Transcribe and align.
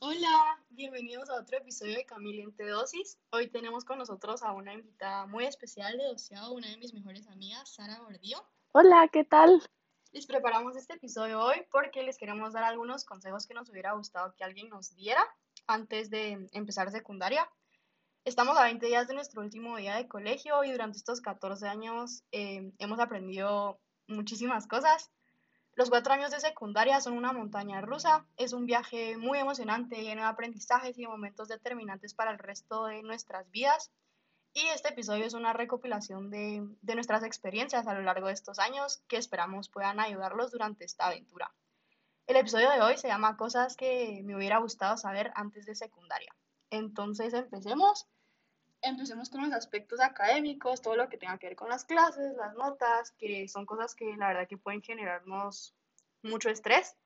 Hola, 0.00 0.62
bienvenidos 0.70 1.28
a 1.28 1.40
otro 1.40 1.58
episodio 1.58 1.96
de 1.96 2.06
Camila 2.06 2.44
entre 2.44 2.68
dosis. 2.68 3.18
Hoy 3.32 3.48
tenemos 3.48 3.84
con 3.84 3.98
nosotros 3.98 4.44
a 4.44 4.52
una 4.52 4.72
invitada 4.72 5.26
muy 5.26 5.44
especial 5.44 5.98
de 5.98 6.04
doceado, 6.04 6.52
una 6.52 6.68
de 6.68 6.76
mis 6.76 6.94
mejores 6.94 7.26
amigas, 7.26 7.74
Sara 7.74 7.98
Gordillo. 7.98 8.38
Hola, 8.70 9.08
¿qué 9.12 9.24
tal? 9.24 9.60
Les 10.12 10.26
preparamos 10.26 10.76
este 10.76 10.94
episodio 10.94 11.40
hoy 11.40 11.66
porque 11.72 12.04
les 12.04 12.16
queremos 12.16 12.52
dar 12.52 12.62
algunos 12.62 13.04
consejos 13.04 13.48
que 13.48 13.54
nos 13.54 13.70
hubiera 13.70 13.92
gustado 13.94 14.32
que 14.36 14.44
alguien 14.44 14.68
nos 14.68 14.94
diera 14.94 15.26
antes 15.66 16.10
de 16.10 16.48
empezar 16.52 16.92
secundaria. 16.92 17.50
Estamos 18.24 18.56
a 18.56 18.64
20 18.64 18.86
días 18.86 19.08
de 19.08 19.14
nuestro 19.14 19.42
último 19.42 19.78
día 19.78 19.96
de 19.96 20.06
colegio 20.06 20.62
y 20.62 20.70
durante 20.70 20.98
estos 20.98 21.20
14 21.20 21.66
años 21.66 22.22
eh, 22.30 22.72
hemos 22.78 23.00
aprendido 23.00 23.80
muchísimas 24.06 24.68
cosas. 24.68 25.10
Los 25.78 25.90
cuatro 25.90 26.12
años 26.12 26.32
de 26.32 26.40
secundaria 26.40 27.00
son 27.00 27.12
una 27.12 27.32
montaña 27.32 27.80
rusa, 27.80 28.26
es 28.36 28.52
un 28.52 28.66
viaje 28.66 29.16
muy 29.16 29.38
emocionante, 29.38 30.02
lleno 30.02 30.22
de 30.22 30.26
aprendizajes 30.26 30.98
y 30.98 31.06
momentos 31.06 31.46
determinantes 31.46 32.14
para 32.14 32.32
el 32.32 32.38
resto 32.40 32.86
de 32.86 33.00
nuestras 33.04 33.48
vidas. 33.52 33.92
Y 34.52 34.66
este 34.74 34.88
episodio 34.88 35.24
es 35.24 35.34
una 35.34 35.52
recopilación 35.52 36.30
de, 36.30 36.66
de 36.82 36.94
nuestras 36.96 37.22
experiencias 37.22 37.86
a 37.86 37.94
lo 37.94 38.02
largo 38.02 38.26
de 38.26 38.32
estos 38.32 38.58
años 38.58 39.04
que 39.06 39.18
esperamos 39.18 39.68
puedan 39.68 40.00
ayudarlos 40.00 40.50
durante 40.50 40.84
esta 40.84 41.06
aventura. 41.06 41.54
El 42.26 42.34
episodio 42.34 42.72
de 42.72 42.80
hoy 42.82 42.96
se 42.96 43.06
llama 43.06 43.36
Cosas 43.36 43.76
que 43.76 44.20
me 44.24 44.34
hubiera 44.34 44.58
gustado 44.58 44.96
saber 44.96 45.30
antes 45.36 45.64
de 45.64 45.76
secundaria. 45.76 46.34
Entonces 46.70 47.34
empecemos. 47.34 48.08
Empecemos 48.80 49.28
con 49.28 49.42
los 49.42 49.52
aspectos 49.52 50.00
académicos, 50.00 50.80
todo 50.80 50.96
lo 50.96 51.08
que 51.08 51.18
tenga 51.18 51.38
que 51.38 51.48
ver 51.48 51.56
con 51.56 51.68
las 51.68 51.84
clases, 51.84 52.36
las 52.36 52.54
notas, 52.54 53.12
que 53.12 53.48
son 53.48 53.66
cosas 53.66 53.94
que 53.94 54.16
la 54.16 54.28
verdad 54.28 54.48
que 54.48 54.56
pueden 54.56 54.82
generarnos 54.82 55.74
mucho 56.22 56.48
estrés. 56.48 56.96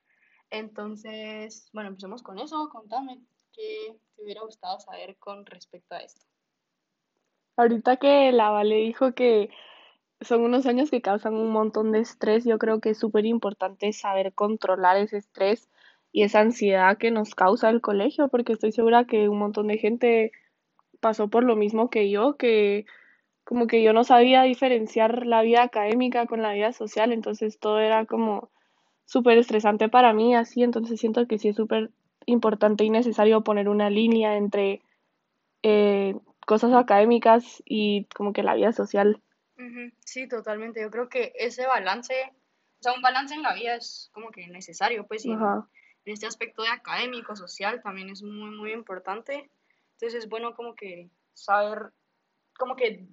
Entonces, 0.50 1.70
bueno, 1.72 1.88
empecemos 1.88 2.22
con 2.22 2.38
eso. 2.38 2.68
Contame 2.68 3.20
qué 3.52 3.96
te 4.14 4.22
hubiera 4.22 4.42
gustado 4.42 4.78
saber 4.80 5.16
con 5.16 5.46
respecto 5.46 5.94
a 5.94 6.00
esto. 6.00 6.26
Ahorita 7.56 7.96
que 7.96 8.32
la 8.32 8.50
Vale 8.50 8.76
dijo 8.76 9.14
que 9.14 9.50
son 10.20 10.42
unos 10.42 10.66
años 10.66 10.90
que 10.90 11.02
causan 11.02 11.34
un 11.34 11.50
montón 11.50 11.92
de 11.92 12.00
estrés, 12.00 12.44
yo 12.44 12.58
creo 12.58 12.80
que 12.80 12.90
es 12.90 12.98
súper 12.98 13.26
importante 13.26 13.92
saber 13.92 14.34
controlar 14.34 14.96
ese 14.96 15.18
estrés 15.18 15.68
y 16.12 16.22
esa 16.22 16.40
ansiedad 16.40 16.98
que 16.98 17.10
nos 17.10 17.34
causa 17.34 17.70
el 17.70 17.80
colegio, 17.80 18.28
porque 18.28 18.52
estoy 18.52 18.72
segura 18.72 19.06
que 19.06 19.28
un 19.28 19.38
montón 19.38 19.68
de 19.68 19.78
gente 19.78 20.32
pasó 21.02 21.28
por 21.28 21.42
lo 21.42 21.56
mismo 21.56 21.90
que 21.90 22.08
yo, 22.08 22.36
que 22.36 22.86
como 23.44 23.66
que 23.66 23.82
yo 23.82 23.92
no 23.92 24.04
sabía 24.04 24.44
diferenciar 24.44 25.26
la 25.26 25.42
vida 25.42 25.64
académica 25.64 26.26
con 26.26 26.42
la 26.42 26.52
vida 26.54 26.72
social, 26.72 27.12
entonces 27.12 27.58
todo 27.58 27.80
era 27.80 28.06
como 28.06 28.50
súper 29.04 29.36
estresante 29.36 29.88
para 29.88 30.12
mí, 30.12 30.34
así, 30.36 30.62
entonces 30.62 31.00
siento 31.00 31.26
que 31.26 31.38
sí 31.38 31.48
es 31.48 31.56
súper 31.56 31.90
importante 32.24 32.84
y 32.84 32.90
necesario 32.90 33.42
poner 33.42 33.68
una 33.68 33.90
línea 33.90 34.36
entre 34.36 34.80
eh, 35.64 36.14
cosas 36.46 36.72
académicas 36.72 37.62
y 37.66 38.04
como 38.14 38.32
que 38.32 38.44
la 38.44 38.54
vida 38.54 38.72
social. 38.72 39.20
Sí, 40.04 40.28
totalmente. 40.28 40.80
Yo 40.80 40.90
creo 40.90 41.08
que 41.08 41.32
ese 41.36 41.66
balance, 41.66 42.14
o 42.80 42.82
sea, 42.82 42.94
un 42.94 43.02
balance 43.02 43.34
en 43.34 43.42
la 43.42 43.54
vida 43.54 43.74
es 43.74 44.10
como 44.12 44.30
que 44.30 44.46
necesario, 44.46 45.06
pues, 45.06 45.24
y 45.24 45.32
en 45.32 45.66
este 46.04 46.26
aspecto 46.26 46.62
de 46.62 46.68
académico, 46.68 47.36
social, 47.36 47.80
también 47.82 48.08
es 48.08 48.22
muy, 48.22 48.50
muy 48.50 48.72
importante. 48.72 49.50
Entonces 50.02 50.24
es 50.24 50.28
bueno 50.28 50.52
como 50.56 50.74
que 50.74 51.08
saber, 51.32 51.92
como 52.58 52.74
que 52.74 53.06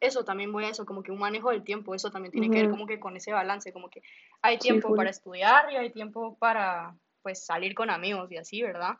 eso 0.00 0.22
también 0.22 0.52
voy 0.52 0.66
a 0.66 0.68
eso, 0.68 0.84
como 0.84 1.02
que 1.02 1.12
un 1.12 1.18
manejo 1.18 1.48
del 1.48 1.64
tiempo, 1.64 1.94
eso 1.94 2.10
también 2.10 2.30
tiene 2.30 2.50
que 2.50 2.60
ver 2.60 2.70
como 2.70 2.86
que 2.86 3.00
con 3.00 3.16
ese 3.16 3.32
balance, 3.32 3.72
como 3.72 3.88
que 3.88 4.02
hay 4.42 4.56
Sí, 4.56 4.64
tiempo 4.68 4.88
full. 4.88 4.98
para 4.98 5.08
estudiar 5.08 5.72
y 5.72 5.76
hay 5.76 5.88
tiempo 5.90 6.36
para, 6.36 6.94
pues, 7.22 7.42
salir 7.42 7.74
con 7.74 7.88
amigos 7.88 8.30
y 8.30 8.36
así, 8.36 8.60
¿verdad? 8.60 8.98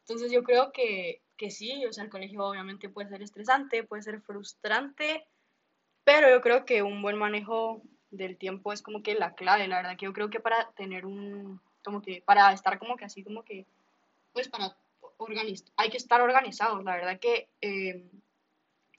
Entonces 0.00 0.30
yo 0.30 0.42
creo 0.42 0.70
que, 0.70 1.22
que 1.38 1.50
sí, 1.50 1.86
o 1.86 1.92
sea, 1.94 2.04
el 2.04 2.10
colegio 2.10 2.44
obviamente 2.44 2.90
puede 2.90 3.08
ser 3.08 3.22
estresante, 3.22 3.82
puede 3.82 4.02
ser 4.02 4.20
frustrante, 4.20 5.26
pero 6.04 6.28
yo 6.28 6.42
creo 6.42 6.66
que 6.66 6.82
un 6.82 7.00
buen 7.00 7.16
manejo 7.16 7.80
del 8.10 8.36
tiempo 8.36 8.74
es 8.74 8.82
como 8.82 9.02
que 9.02 9.14
la 9.14 9.34
clave, 9.34 9.68
la 9.68 9.76
verdad 9.76 9.96
que 9.96 10.04
yo 10.04 10.12
creo 10.12 10.28
que 10.28 10.40
para 10.40 10.70
tener 10.72 11.06
un, 11.06 11.62
como 11.82 12.02
que, 12.02 12.22
para 12.26 12.52
estar 12.52 12.78
como 12.78 12.98
que 12.98 13.06
así, 13.06 13.24
como 13.24 13.42
que, 13.42 13.64
pues 14.34 14.50
para 14.50 14.76
organizar, 15.18 15.68
hay 15.76 15.90
que 15.90 15.96
estar 15.98 16.20
organizados, 16.20 16.82
la 16.84 16.96
verdad 16.96 17.20
que, 17.20 17.48
eh, 17.60 18.10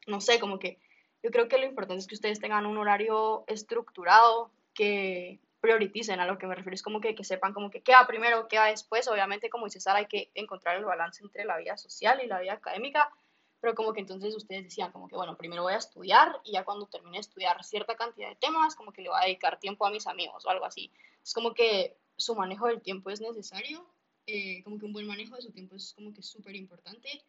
no 0.08 0.22
sé, 0.22 0.40
como 0.40 0.60
que 0.60 0.80
yo 1.24 1.32
creo 1.32 1.48
que 1.48 1.58
lo 1.58 1.66
importante 1.66 2.00
es 2.00 2.08
que 2.08 2.16
ustedes 2.16 2.40
tengan 2.40 2.66
un 2.66 2.78
horario 2.78 3.44
estructurado, 3.48 4.52
que 4.74 5.40
prioricen, 5.60 6.20
a 6.20 6.26
lo 6.26 6.38
que 6.38 6.48
me 6.48 6.56
refiero 6.56 6.76
es 6.76 6.84
como 6.84 7.02
que, 7.02 7.16
que 7.16 7.24
sepan 7.24 7.54
como 7.54 7.70
que 7.70 7.82
qué 7.82 7.92
va 7.92 8.08
primero, 8.08 8.48
qué 8.48 8.58
va 8.58 8.68
después, 8.68 9.08
obviamente 9.08 9.50
como 9.50 9.66
dice 9.66 9.82
Sara, 9.82 10.00
hay 10.00 10.06
que 10.06 10.32
encontrar 10.36 10.78
el 10.78 10.86
balance 10.86 11.24
entre 11.24 11.44
la 11.44 11.58
vida 11.58 11.76
social 11.76 12.22
y 12.24 12.28
la 12.28 12.40
vida 12.40 12.54
académica, 12.54 13.12
pero 13.60 13.76
como 13.76 13.92
que 13.92 14.00
entonces 14.00 14.34
ustedes 14.36 14.64
decían 14.64 14.92
como 14.94 15.10
que 15.10 15.16
bueno, 15.16 15.36
primero 15.36 15.64
voy 15.64 15.74
a 15.74 15.78
estudiar 15.78 16.40
y 16.46 16.54
ya 16.54 16.64
cuando 16.64 16.86
termine 16.88 17.18
de 17.18 17.22
estudiar 17.22 17.62
cierta 17.64 17.98
cantidad 17.98 18.30
de 18.30 18.36
temas, 18.36 18.76
como 18.76 18.94
que 18.94 19.02
le 19.02 19.10
voy 19.10 19.20
a 19.22 19.26
dedicar 19.26 19.60
tiempo 19.60 19.86
a 19.86 19.92
mis 19.92 20.08
amigos 20.08 20.46
o 20.46 20.50
algo 20.50 20.66
así. 20.66 20.92
Es 21.22 21.34
como 21.34 21.54
que 21.54 21.98
su 22.16 22.36
manejo 22.36 22.68
del 22.68 22.82
tiempo 22.82 23.10
es 23.10 23.20
necesario, 23.20 23.86
eh, 24.28 24.62
como 24.64 24.78
que 24.78 24.86
un 24.86 24.94
buen 24.94 25.08
manejo 25.08 25.36
de 25.36 25.42
su 25.42 25.52
tiempo 25.52 25.76
es 25.76 25.94
como 25.94 26.14
que 26.14 26.22
súper 26.24 26.56
importante 26.56 27.24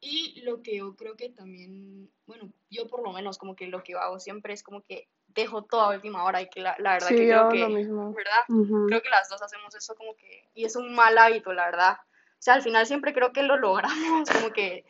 y 0.00 0.40
lo 0.42 0.62
que 0.62 0.76
yo 0.76 0.94
creo 0.94 1.16
que 1.16 1.30
también, 1.30 2.10
bueno, 2.26 2.52
yo 2.70 2.86
por 2.86 3.02
lo 3.02 3.12
menos 3.12 3.38
como 3.38 3.56
que 3.56 3.66
lo 3.66 3.82
que 3.82 3.94
hago 3.94 4.20
siempre 4.20 4.52
es 4.52 4.62
como 4.62 4.82
que 4.82 5.08
dejo 5.28 5.62
toda 5.62 5.94
última 5.96 6.24
hora 6.24 6.42
y 6.42 6.48
que 6.48 6.60
la, 6.60 6.76
la 6.78 6.92
verdad 6.94 7.08
que 7.08 7.16
Sí, 7.18 7.26
creo 7.26 7.38
yo 7.38 7.58
lo 7.60 7.68
que, 7.68 7.74
mismo. 7.74 8.12
¿verdad? 8.12 8.44
Ujú. 8.48 8.86
Creo 8.86 9.02
que 9.02 9.08
las 9.08 9.28
dos 9.28 9.42
hacemos 9.42 9.74
eso 9.74 9.94
como 9.94 10.14
que, 10.16 10.48
y 10.54 10.64
es 10.64 10.76
un 10.76 10.94
mal 10.94 11.16
hábito, 11.18 11.52
la 11.52 11.66
verdad. 11.66 11.98
O 12.02 12.42
sea, 12.46 12.54
al 12.54 12.62
final 12.62 12.86
siempre 12.86 13.12
creo 13.14 13.32
que 13.32 13.42
lo 13.42 13.56
logramos 13.56 14.28
como 14.30 14.52
que 14.52 14.84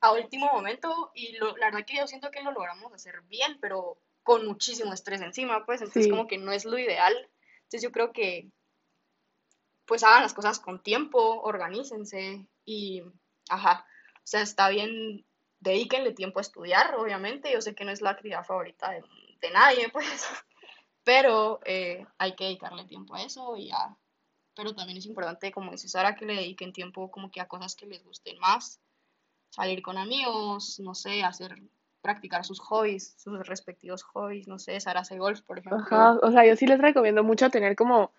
a 0.00 0.12
último 0.12 0.46
momento 0.52 1.10
y 1.14 1.32
lo, 1.38 1.56
la 1.56 1.66
verdad 1.66 1.86
que 1.86 1.96
yo 1.96 2.06
siento 2.06 2.30
que 2.30 2.42
lo 2.42 2.52
logramos 2.52 2.92
hacer 2.92 3.22
bien, 3.22 3.58
pero 3.60 3.98
con 4.22 4.46
muchísimo 4.46 4.92
estrés 4.92 5.22
encima, 5.22 5.64
pues 5.64 5.80
entonces 5.80 6.04
Sí, 6.04 6.10
como 6.10 6.26
que 6.26 6.38
no 6.38 6.52
es 6.52 6.64
lo 6.64 6.78
ideal. 6.78 7.14
Entonces 7.64 7.82
yo 7.82 7.90
creo 7.90 8.12
que 8.12 8.48
pues 9.86 10.02
hagan 10.02 10.22
las 10.22 10.34
cosas 10.34 10.58
con 10.58 10.82
tiempo, 10.82 11.40
organícense 11.42 12.46
y, 12.64 13.02
ajá, 13.48 13.86
o 14.16 14.20
sea, 14.26 14.42
está 14.42 14.68
bien, 14.68 15.24
dedíquenle 15.60 16.12
tiempo 16.12 16.40
a 16.40 16.42
estudiar, 16.42 16.94
obviamente, 16.96 17.52
yo 17.52 17.60
sé 17.60 17.74
que 17.74 17.84
no 17.84 17.92
es 17.92 18.00
la 18.00 18.10
actividad 18.10 18.44
favorita 18.44 18.90
de, 18.90 19.50
nadie, 19.52 19.88
pues, 19.92 20.26
pero 21.04 21.60
eh, 21.64 22.04
hay 22.18 22.34
que 22.34 22.44
dedicarle 22.44 22.84
tiempo 22.84 23.14
a 23.14 23.22
eso 23.22 23.56
y 23.56 23.68
ya, 23.68 23.96
pero 24.56 24.74
también 24.74 24.98
es 24.98 25.06
importante, 25.06 25.52
como 25.52 25.70
dice 25.70 25.88
Sara, 25.88 26.16
que 26.16 26.26
le 26.26 26.34
dediquen 26.34 26.72
tiempo 26.72 27.10
como 27.10 27.30
que 27.30 27.40
a 27.40 27.46
cosas 27.46 27.76
que 27.76 27.86
les 27.86 28.02
gusten 28.02 28.38
más, 28.40 28.80
salir 29.50 29.82
con 29.82 29.98
amigos, 29.98 30.80
no 30.80 30.94
sé, 30.94 31.22
hacer, 31.22 31.56
practicar 32.02 32.44
sus 32.44 32.58
hobbies, 32.60 33.14
sus 33.18 33.46
respectivos 33.46 34.02
hobbies, 34.02 34.48
no 34.48 34.58
sé, 34.58 34.80
Sara 34.80 35.00
hace 35.00 35.18
golf, 35.18 35.42
por 35.42 35.58
ejemplo. 35.58 35.78
ajá. 35.78 36.18
O 36.22 36.30
sea, 36.32 36.44
yo 36.44 36.56
sí 36.56 36.66
les 36.66 36.80
recomiendo 36.80 37.22
mucho 37.22 37.50
tener 37.50 37.76
como, 37.76 38.12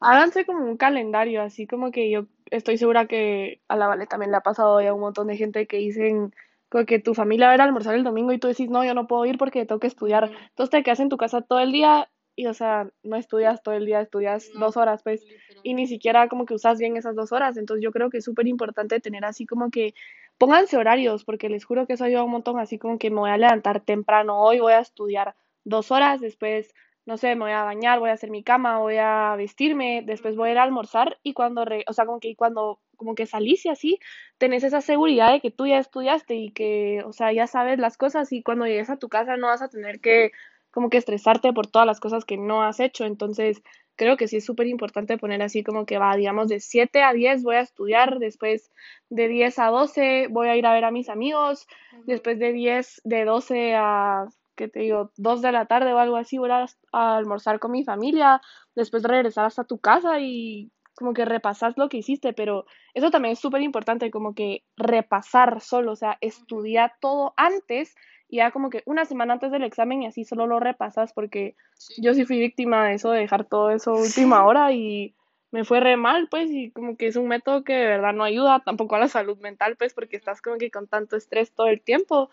háganse 0.00 0.44
como 0.46 0.64
un 0.64 0.76
calendario, 0.76 1.42
así 1.42 1.66
como 1.66 1.90
que 1.90 2.10
yo 2.10 2.26
estoy 2.50 2.78
segura 2.78 3.06
que 3.06 3.60
a 3.68 3.76
la 3.76 3.88
Vale 3.88 4.06
también 4.06 4.30
le 4.30 4.36
ha 4.38 4.40
pasado 4.42 4.80
ya 4.80 4.90
a 4.90 4.94
un 4.94 5.00
montón 5.00 5.26
de 5.28 5.36
gente 5.36 5.66
que 5.66 5.78
dicen 5.78 6.34
como 6.70 6.84
que 6.86 6.98
tu 6.98 7.14
familia 7.14 7.46
va 7.46 7.52
a 7.52 7.54
ir 7.56 7.60
a 7.62 7.64
almorzar 7.64 7.94
el 7.94 8.04
domingo 8.04 8.32
y 8.32 8.38
tú 8.38 8.48
decís, 8.48 8.68
no, 8.70 8.84
yo 8.84 8.94
no 8.94 9.06
puedo 9.06 9.24
ir 9.26 9.38
porque 9.38 9.64
tengo 9.66 9.80
que 9.80 9.86
estudiar. 9.86 10.30
Entonces 10.50 10.70
te 10.70 10.82
quedas 10.82 11.00
en 11.00 11.08
tu 11.08 11.16
casa 11.16 11.40
todo 11.42 11.60
el 11.60 11.72
día 11.72 12.10
y, 12.36 12.46
o 12.46 12.54
sea, 12.54 12.88
no 13.02 13.16
estudias 13.16 13.62
todo 13.62 13.74
el 13.74 13.86
día, 13.86 14.00
estudias 14.00 14.50
No, 14.54 14.66
dos 14.66 14.76
horas, 14.76 15.02
pues, 15.02 15.26
y 15.62 15.74
ni 15.74 15.86
siquiera 15.86 16.28
como 16.28 16.44
que 16.46 16.54
usas 16.54 16.78
bien 16.78 16.96
esas 16.96 17.16
dos 17.16 17.32
horas. 17.32 17.56
Entonces 17.56 17.82
yo 17.82 17.90
creo 17.92 18.10
que 18.10 18.18
es 18.18 18.24
súper 18.24 18.46
importante 18.46 19.00
tener 19.00 19.24
así 19.24 19.46
como 19.46 19.70
que 19.70 19.94
pónganse 20.38 20.76
horarios, 20.76 21.24
porque 21.24 21.48
les 21.48 21.64
juro 21.64 21.86
que 21.86 21.94
eso 21.94 22.04
ayuda 22.04 22.22
un 22.24 22.30
montón, 22.30 22.58
así 22.60 22.78
como 22.78 22.98
que 22.98 23.10
me 23.10 23.20
voy 23.20 23.30
a 23.30 23.36
levantar 23.38 23.80
temprano 23.80 24.40
hoy, 24.40 24.60
voy 24.60 24.72
a 24.74 24.80
estudiar 24.80 25.34
dos 25.64 25.90
horas, 25.90 26.20
después, 26.20 26.74
no 27.08 27.16
sé, 27.16 27.34
me 27.34 27.42
voy 27.46 27.52
a 27.52 27.64
bañar, 27.64 28.00
voy 28.00 28.10
a 28.10 28.14
hacer 28.14 28.30
mi 28.30 28.42
cama, 28.44 28.78
voy 28.78 28.96
a 28.98 29.34
vestirme, 29.36 30.02
después 30.06 30.36
voy 30.36 30.50
a 30.50 30.52
ir 30.52 30.58
a 30.58 30.62
almorzar 30.64 31.18
y 31.22 31.32
cuando, 31.34 31.64
re- 31.64 31.84
o 31.88 31.92
sea, 31.94 32.06
como 32.06 32.20
que 32.20 32.36
cuando 32.36 32.80
como 32.96 33.14
que 33.14 33.26
salís 33.26 33.64
y 33.66 33.70
así, 33.70 33.98
tenés 34.38 34.64
esa 34.64 34.80
seguridad 34.80 35.32
de 35.32 35.40
que 35.40 35.50
tú 35.50 35.66
ya 35.66 35.78
estudiaste 35.78 36.34
y 36.36 36.50
que, 36.52 37.02
o 37.06 37.12
sea, 37.12 37.32
ya 37.32 37.46
sabes 37.46 37.78
las 37.78 37.96
cosas 37.96 38.32
y 38.32 38.42
cuando 38.42 38.66
llegues 38.66 38.90
a 38.90 38.98
tu 38.98 39.08
casa 39.08 39.36
no 39.36 39.46
vas 39.48 39.62
a 39.62 39.68
tener 39.68 40.00
que 40.00 40.32
como 40.70 40.90
que 40.90 40.98
estresarte 40.98 41.52
por 41.52 41.66
todas 41.66 41.86
las 41.86 42.00
cosas 42.00 42.24
que 42.24 42.36
no 42.36 42.62
has 42.62 42.80
hecho. 42.80 43.04
Entonces, 43.06 43.62
creo 43.96 44.16
que 44.16 44.28
sí 44.28 44.36
es 44.38 44.44
súper 44.44 44.66
importante 44.66 45.18
poner 45.18 45.42
así 45.42 45.62
como 45.64 45.86
que 45.86 45.98
va, 45.98 46.16
digamos, 46.16 46.48
de 46.48 46.60
7 46.60 47.02
a 47.02 47.12
10 47.12 47.42
voy 47.42 47.56
a 47.56 47.60
estudiar, 47.60 48.18
después 48.18 48.70
de 49.10 49.28
10 49.28 49.58
a 49.58 49.66
12 49.68 50.28
voy 50.30 50.48
a 50.48 50.56
ir 50.56 50.66
a 50.66 50.72
ver 50.74 50.84
a 50.84 50.90
mis 50.90 51.08
amigos, 51.08 51.66
después 52.06 52.38
de 52.38 52.52
10 52.52 53.00
de 53.04 53.24
12 53.24 53.74
a, 53.76 54.26
¿qué 54.58 54.68
te 54.68 54.80
digo?, 54.80 55.12
2 55.16 55.40
de 55.40 55.52
la 55.52 55.64
tarde 55.66 55.94
o 55.94 55.98
algo 55.98 56.16
así, 56.18 56.36
voy 56.38 56.50
a, 56.50 56.66
a 56.92 57.16
almorzar 57.16 57.60
con 57.60 57.70
mi 57.72 57.84
familia, 57.84 58.42
después 58.76 59.04
regresar 59.04 59.46
hasta 59.46 59.64
tu 59.64 59.78
casa 59.78 60.20
y 60.20 60.70
como 60.96 61.14
que 61.14 61.24
repasas 61.24 61.74
lo 61.78 61.88
que 61.88 61.98
hiciste, 61.98 62.32
pero 62.34 62.66
eso 62.92 63.10
también 63.12 63.34
es 63.34 63.38
súper 63.38 63.62
importante, 63.62 64.10
como 64.10 64.34
que 64.34 64.64
repasar 64.76 65.60
solo, 65.62 65.92
o 65.92 65.96
sea, 65.96 66.18
estudiar 66.20 66.94
todo 67.00 67.34
antes 67.36 67.94
y 68.28 68.38
ya 68.38 68.50
como 68.50 68.68
que 68.68 68.82
una 68.84 69.04
semana 69.06 69.34
antes 69.34 69.52
del 69.52 69.62
examen 69.62 70.02
y 70.02 70.06
así 70.08 70.24
solo 70.24 70.46
lo 70.48 70.60
repasas 70.60 71.12
porque 71.14 71.54
Sí. 71.74 72.02
yo 72.02 72.14
sí 72.14 72.26
fui 72.26 72.40
víctima 72.40 72.88
de 72.88 72.94
eso, 72.94 73.12
de 73.12 73.20
dejar 73.20 73.44
todo 73.44 73.70
eso 73.70 73.92
a 73.92 74.00
última 74.00 74.38
Sí. 74.40 74.46
hora 74.48 74.72
y 74.72 75.14
me 75.52 75.64
fue 75.64 75.80
re 75.80 75.96
mal, 75.96 76.28
pues, 76.30 76.50
y 76.50 76.70
como 76.72 76.96
que 76.98 77.06
es 77.06 77.16
un 77.16 77.26
método 77.28 77.64
que 77.64 77.72
de 77.72 77.86
verdad 77.86 78.12
no 78.12 78.24
ayuda 78.24 78.60
tampoco 78.66 78.96
a 78.96 78.98
la 78.98 79.08
salud 79.08 79.38
mental, 79.38 79.76
pues, 79.78 79.94
porque 79.94 80.16
estás 80.16 80.42
como 80.42 80.58
que 80.58 80.70
con 80.70 80.88
tanto 80.88 81.16
estrés 81.16 81.54
todo 81.54 81.68
el 81.68 81.80
tiempo. 81.80 82.28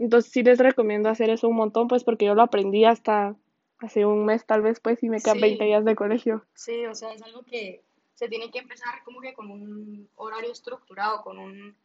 Entonces 0.00 0.32
sí 0.32 0.42
les 0.42 0.58
recomiendo 0.58 1.10
hacer 1.10 1.28
eso 1.28 1.46
un 1.46 1.56
montón, 1.56 1.86
pues, 1.86 2.04
porque 2.04 2.24
yo 2.24 2.34
lo 2.34 2.42
aprendí 2.42 2.86
hasta 2.86 3.36
hace 3.78 4.06
un 4.06 4.24
mes 4.24 4.46
tal 4.46 4.62
vez, 4.62 4.80
pues, 4.80 5.02
y 5.02 5.10
me 5.10 5.20
quedan 5.20 5.40
20 5.40 5.62
días 5.62 5.84
de 5.84 5.94
colegio. 5.94 6.44
Sí, 6.54 6.86
o 6.86 6.94
sea, 6.94 7.12
es 7.12 7.22
algo 7.22 7.42
que 7.42 7.82
se 8.14 8.28
tiene 8.28 8.50
que 8.50 8.60
empezar 8.60 9.02
como 9.04 9.20
que 9.20 9.34
con 9.34 9.50
un 9.50 10.08
horario 10.16 10.52
estructurado, 10.52 11.22
con 11.22 11.38
un, 11.38 11.76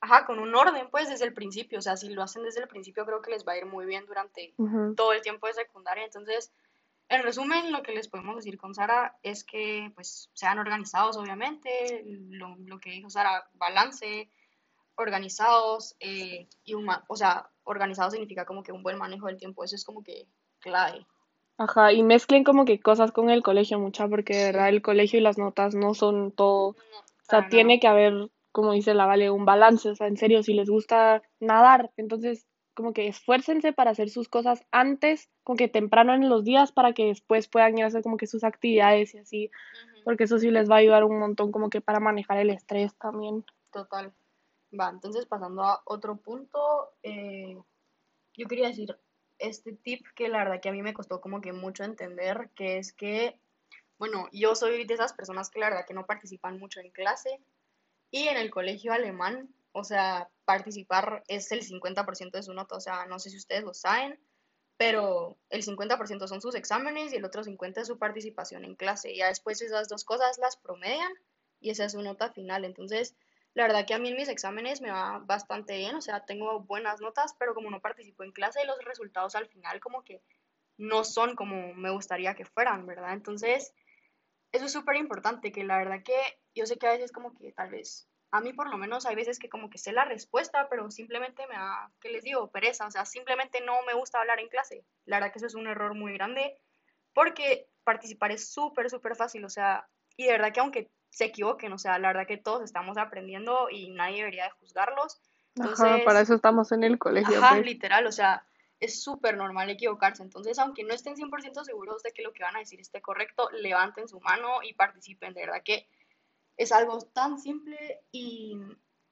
ajá, 0.00 0.26
con 0.26 0.38
un 0.38 0.54
orden, 0.54 0.88
pues, 0.90 1.08
desde 1.08 1.24
el 1.24 1.32
principio. 1.32 1.78
O 1.78 1.82
sea, 1.82 1.96
si 1.96 2.10
lo 2.10 2.22
hacen 2.22 2.42
desde 2.42 2.60
el 2.60 2.68
principio, 2.68 3.06
creo 3.06 3.22
que 3.22 3.30
les 3.30 3.46
va 3.46 3.52
a 3.52 3.58
ir 3.58 3.64
muy 3.64 3.86
bien 3.86 4.04
durante 4.04 4.52
todo 4.94 5.14
el 5.14 5.22
tiempo 5.22 5.46
de 5.46 5.54
secundaria. 5.54 6.04
Entonces, 6.04 6.52
en 7.08 7.22
resumen, 7.22 7.72
lo 7.72 7.82
que 7.82 7.92
les 7.92 8.08
podemos 8.08 8.36
decir 8.36 8.58
con 8.58 8.74
Sara 8.74 9.16
es 9.22 9.44
que, 9.44 9.90
pues, 9.94 10.30
sean 10.34 10.58
organizados, 10.58 11.16
obviamente, 11.16 12.04
lo, 12.04 12.54
lo 12.66 12.80
que 12.80 12.90
dijo 12.90 13.08
Sara, 13.08 13.48
balance, 13.54 14.28
organizados, 14.96 15.96
eh, 16.00 16.48
y 16.64 16.74
un, 16.74 16.88
o 17.08 17.16
sea, 17.16 17.48
organizado 17.64 18.10
significa 18.10 18.44
como 18.44 18.62
que 18.62 18.72
un 18.72 18.82
buen 18.82 18.98
manejo 18.98 19.26
del 19.26 19.38
tiempo, 19.38 19.64
eso 19.64 19.76
es 19.76 19.84
como 19.84 20.02
que 20.02 20.26
clave. 20.60 21.06
Ajá, 21.58 21.92
y 21.92 22.02
mezclen 22.02 22.44
como 22.44 22.64
que 22.64 22.80
cosas 22.80 23.12
con 23.12 23.30
el 23.30 23.42
colegio 23.42 23.78
mucha, 23.78 24.08
porque 24.08 24.36
de 24.36 24.44
verdad 24.46 24.68
el 24.68 24.82
colegio 24.82 25.18
y 25.18 25.22
las 25.22 25.38
notas 25.38 25.74
no 25.74 25.94
son 25.94 26.32
todo, 26.32 26.68
o 26.68 26.76
sea, 27.22 27.48
tiene 27.48 27.78
que 27.78 27.88
haber, 27.88 28.30
como 28.50 28.72
dice 28.72 28.94
la 28.94 29.06
Vale, 29.06 29.30
un 29.30 29.44
balance, 29.44 29.90
o 29.90 29.94
sea, 29.94 30.08
en 30.08 30.16
serio, 30.16 30.42
si 30.42 30.54
les 30.54 30.68
gusta 30.68 31.22
nadar, 31.40 31.90
entonces 31.96 32.46
como 32.74 32.92
que 32.92 33.06
esfuércense 33.06 33.72
para 33.72 33.90
hacer 33.90 34.08
sus 34.08 34.28
cosas 34.28 34.64
antes, 34.70 35.28
como 35.44 35.56
que 35.56 35.68
temprano 35.68 36.14
en 36.14 36.28
los 36.28 36.42
días, 36.42 36.72
para 36.72 36.94
que 36.94 37.06
después 37.06 37.48
puedan 37.48 37.76
ir 37.76 37.84
a 37.84 37.88
hacer 37.88 38.02
como 38.02 38.16
que 38.16 38.26
sus 38.26 38.44
actividades 38.44 39.14
y 39.14 39.18
así, 39.18 39.50
porque 40.04 40.24
eso 40.24 40.38
sí 40.38 40.50
les 40.50 40.70
va 40.70 40.76
a 40.76 40.78
ayudar 40.78 41.04
un 41.04 41.18
montón 41.18 41.52
como 41.52 41.70
que 41.70 41.80
para 41.80 42.00
manejar 42.00 42.38
el 42.38 42.50
estrés 42.50 42.96
también. 42.96 43.44
Total. 43.70 44.12
Va, 44.78 44.88
entonces 44.88 45.26
pasando 45.26 45.62
a 45.62 45.82
otro 45.84 46.16
punto, 46.16 46.92
eh, 47.02 47.56
yo 48.34 48.46
quería 48.46 48.68
decir 48.68 48.98
este 49.38 49.72
tip 49.72 50.06
que 50.14 50.28
la 50.28 50.38
verdad 50.38 50.60
que 50.60 50.68
a 50.68 50.72
mí 50.72 50.82
me 50.82 50.94
costó 50.94 51.20
como 51.20 51.40
que 51.40 51.52
mucho 51.52 51.84
entender, 51.84 52.50
que 52.54 52.78
es 52.78 52.92
que, 52.92 53.38
bueno, 53.98 54.28
yo 54.32 54.54
soy 54.54 54.84
de 54.84 54.94
esas 54.94 55.12
personas 55.12 55.50
que 55.50 55.60
la 55.60 55.68
verdad 55.68 55.86
que 55.86 55.94
no 55.94 56.06
participan 56.06 56.58
mucho 56.58 56.80
en 56.80 56.90
clase 56.90 57.40
y 58.10 58.28
en 58.28 58.36
el 58.36 58.50
colegio 58.50 58.92
alemán, 58.92 59.54
o 59.72 59.84
sea, 59.84 60.30
participar 60.44 61.24
es 61.28 61.50
el 61.52 61.62
50% 61.62 62.30
de 62.30 62.42
su 62.42 62.54
nota, 62.54 62.76
o 62.76 62.80
sea, 62.80 63.06
no 63.06 63.18
sé 63.18 63.30
si 63.30 63.36
ustedes 63.36 63.64
lo 63.64 63.74
saben, 63.74 64.18
pero 64.76 65.38
el 65.50 65.62
50% 65.62 66.26
son 66.26 66.40
sus 66.40 66.54
exámenes 66.54 67.12
y 67.12 67.16
el 67.16 67.24
otro 67.24 67.42
50% 67.42 67.80
es 67.80 67.86
su 67.86 67.98
participación 67.98 68.64
en 68.64 68.74
clase. 68.74 69.12
Y 69.12 69.18
ya 69.18 69.28
después 69.28 69.62
esas 69.62 69.88
dos 69.88 70.04
cosas 70.04 70.38
las 70.38 70.56
promedian 70.56 71.12
y 71.60 71.70
esa 71.70 71.84
es 71.84 71.92
su 71.92 72.02
nota 72.02 72.32
final. 72.32 72.64
Entonces, 72.64 73.14
la 73.54 73.64
verdad 73.64 73.86
que 73.86 73.94
a 73.94 73.98
mí 73.98 74.08
en 74.08 74.16
mis 74.16 74.28
exámenes 74.28 74.80
me 74.80 74.90
va 74.90 75.18
bastante 75.18 75.76
bien, 75.76 75.94
o 75.94 76.00
sea, 76.00 76.24
tengo 76.24 76.60
buenas 76.60 77.00
notas, 77.00 77.34
pero 77.38 77.54
como 77.54 77.70
no 77.70 77.80
participo 77.80 78.24
en 78.24 78.32
clase, 78.32 78.64
los 78.64 78.82
resultados 78.84 79.34
al 79.34 79.46
final 79.46 79.80
como 79.80 80.04
que 80.04 80.22
no 80.78 81.04
son 81.04 81.36
como 81.36 81.74
me 81.74 81.90
gustaría 81.90 82.34
que 82.34 82.46
fueran, 82.46 82.86
¿verdad? 82.86 83.12
Entonces, 83.12 83.74
eso 84.52 84.66
es 84.66 84.72
súper 84.72 84.96
importante, 84.96 85.52
que 85.52 85.64
la 85.64 85.78
verdad 85.78 86.02
que 86.02 86.16
yo 86.54 86.66
sé 86.66 86.76
que 86.78 86.86
a 86.86 86.92
veces 86.92 87.12
como 87.12 87.34
que 87.34 87.52
tal 87.52 87.70
vez, 87.70 88.08
a 88.30 88.40
mí 88.40 88.54
por 88.54 88.70
lo 88.70 88.78
menos 88.78 89.04
hay 89.04 89.14
veces 89.14 89.38
que 89.38 89.50
como 89.50 89.68
que 89.68 89.78
sé 89.78 89.92
la 89.92 90.06
respuesta, 90.06 90.68
pero 90.70 90.90
simplemente 90.90 91.46
me 91.46 91.54
da, 91.54 91.90
¿qué 92.00 92.08
les 92.08 92.24
digo? 92.24 92.50
Pereza, 92.50 92.86
o 92.86 92.90
sea, 92.90 93.04
simplemente 93.04 93.60
no 93.60 93.82
me 93.86 93.94
gusta 93.94 94.18
hablar 94.18 94.40
en 94.40 94.48
clase. 94.48 94.84
La 95.04 95.16
verdad 95.16 95.32
que 95.32 95.38
eso 95.38 95.46
es 95.46 95.54
un 95.54 95.66
error 95.66 95.94
muy 95.94 96.14
grande, 96.14 96.58
porque 97.12 97.68
participar 97.84 98.32
es 98.32 98.48
súper, 98.50 98.88
súper 98.88 99.16
fácil, 99.16 99.44
o 99.44 99.50
sea, 99.50 99.86
y 100.16 100.24
de 100.24 100.32
verdad 100.32 100.52
que 100.52 100.60
aunque 100.60 100.90
se 101.12 101.26
equivoquen, 101.26 101.72
o 101.74 101.78
sea, 101.78 101.98
la 101.98 102.08
verdad 102.08 102.26
que 102.26 102.38
todos 102.38 102.62
estamos 102.62 102.96
aprendiendo 102.96 103.68
y 103.70 103.90
nadie 103.90 104.18
debería 104.18 104.44
de 104.44 104.50
juzgarlos. 104.52 105.20
ajá, 105.60 105.98
para 106.06 106.22
eso 106.22 106.34
estamos 106.34 106.72
en 106.72 106.84
el 106.84 106.98
colegio. 106.98 107.36
Ajá, 107.36 107.50
pues. 107.56 107.66
literal, 107.66 108.06
o 108.06 108.12
sea, 108.12 108.46
es 108.80 109.02
súper 109.02 109.36
normal 109.36 109.68
equivocarse. 109.68 110.22
Entonces, 110.22 110.58
aunque 110.58 110.84
no 110.84 110.94
estén 110.94 111.14
100% 111.14 111.64
seguros 111.64 112.02
de 112.02 112.12
que 112.12 112.22
lo 112.22 112.32
que 112.32 112.42
van 112.42 112.56
a 112.56 112.60
decir 112.60 112.80
esté 112.80 113.02
correcto, 113.02 113.50
levanten 113.52 114.08
su 114.08 114.20
mano 114.20 114.62
y 114.62 114.72
participen. 114.72 115.34
De 115.34 115.42
verdad 115.42 115.62
que 115.62 115.86
es 116.56 116.72
algo 116.72 116.98
tan 117.02 117.38
simple 117.38 118.00
y 118.10 118.58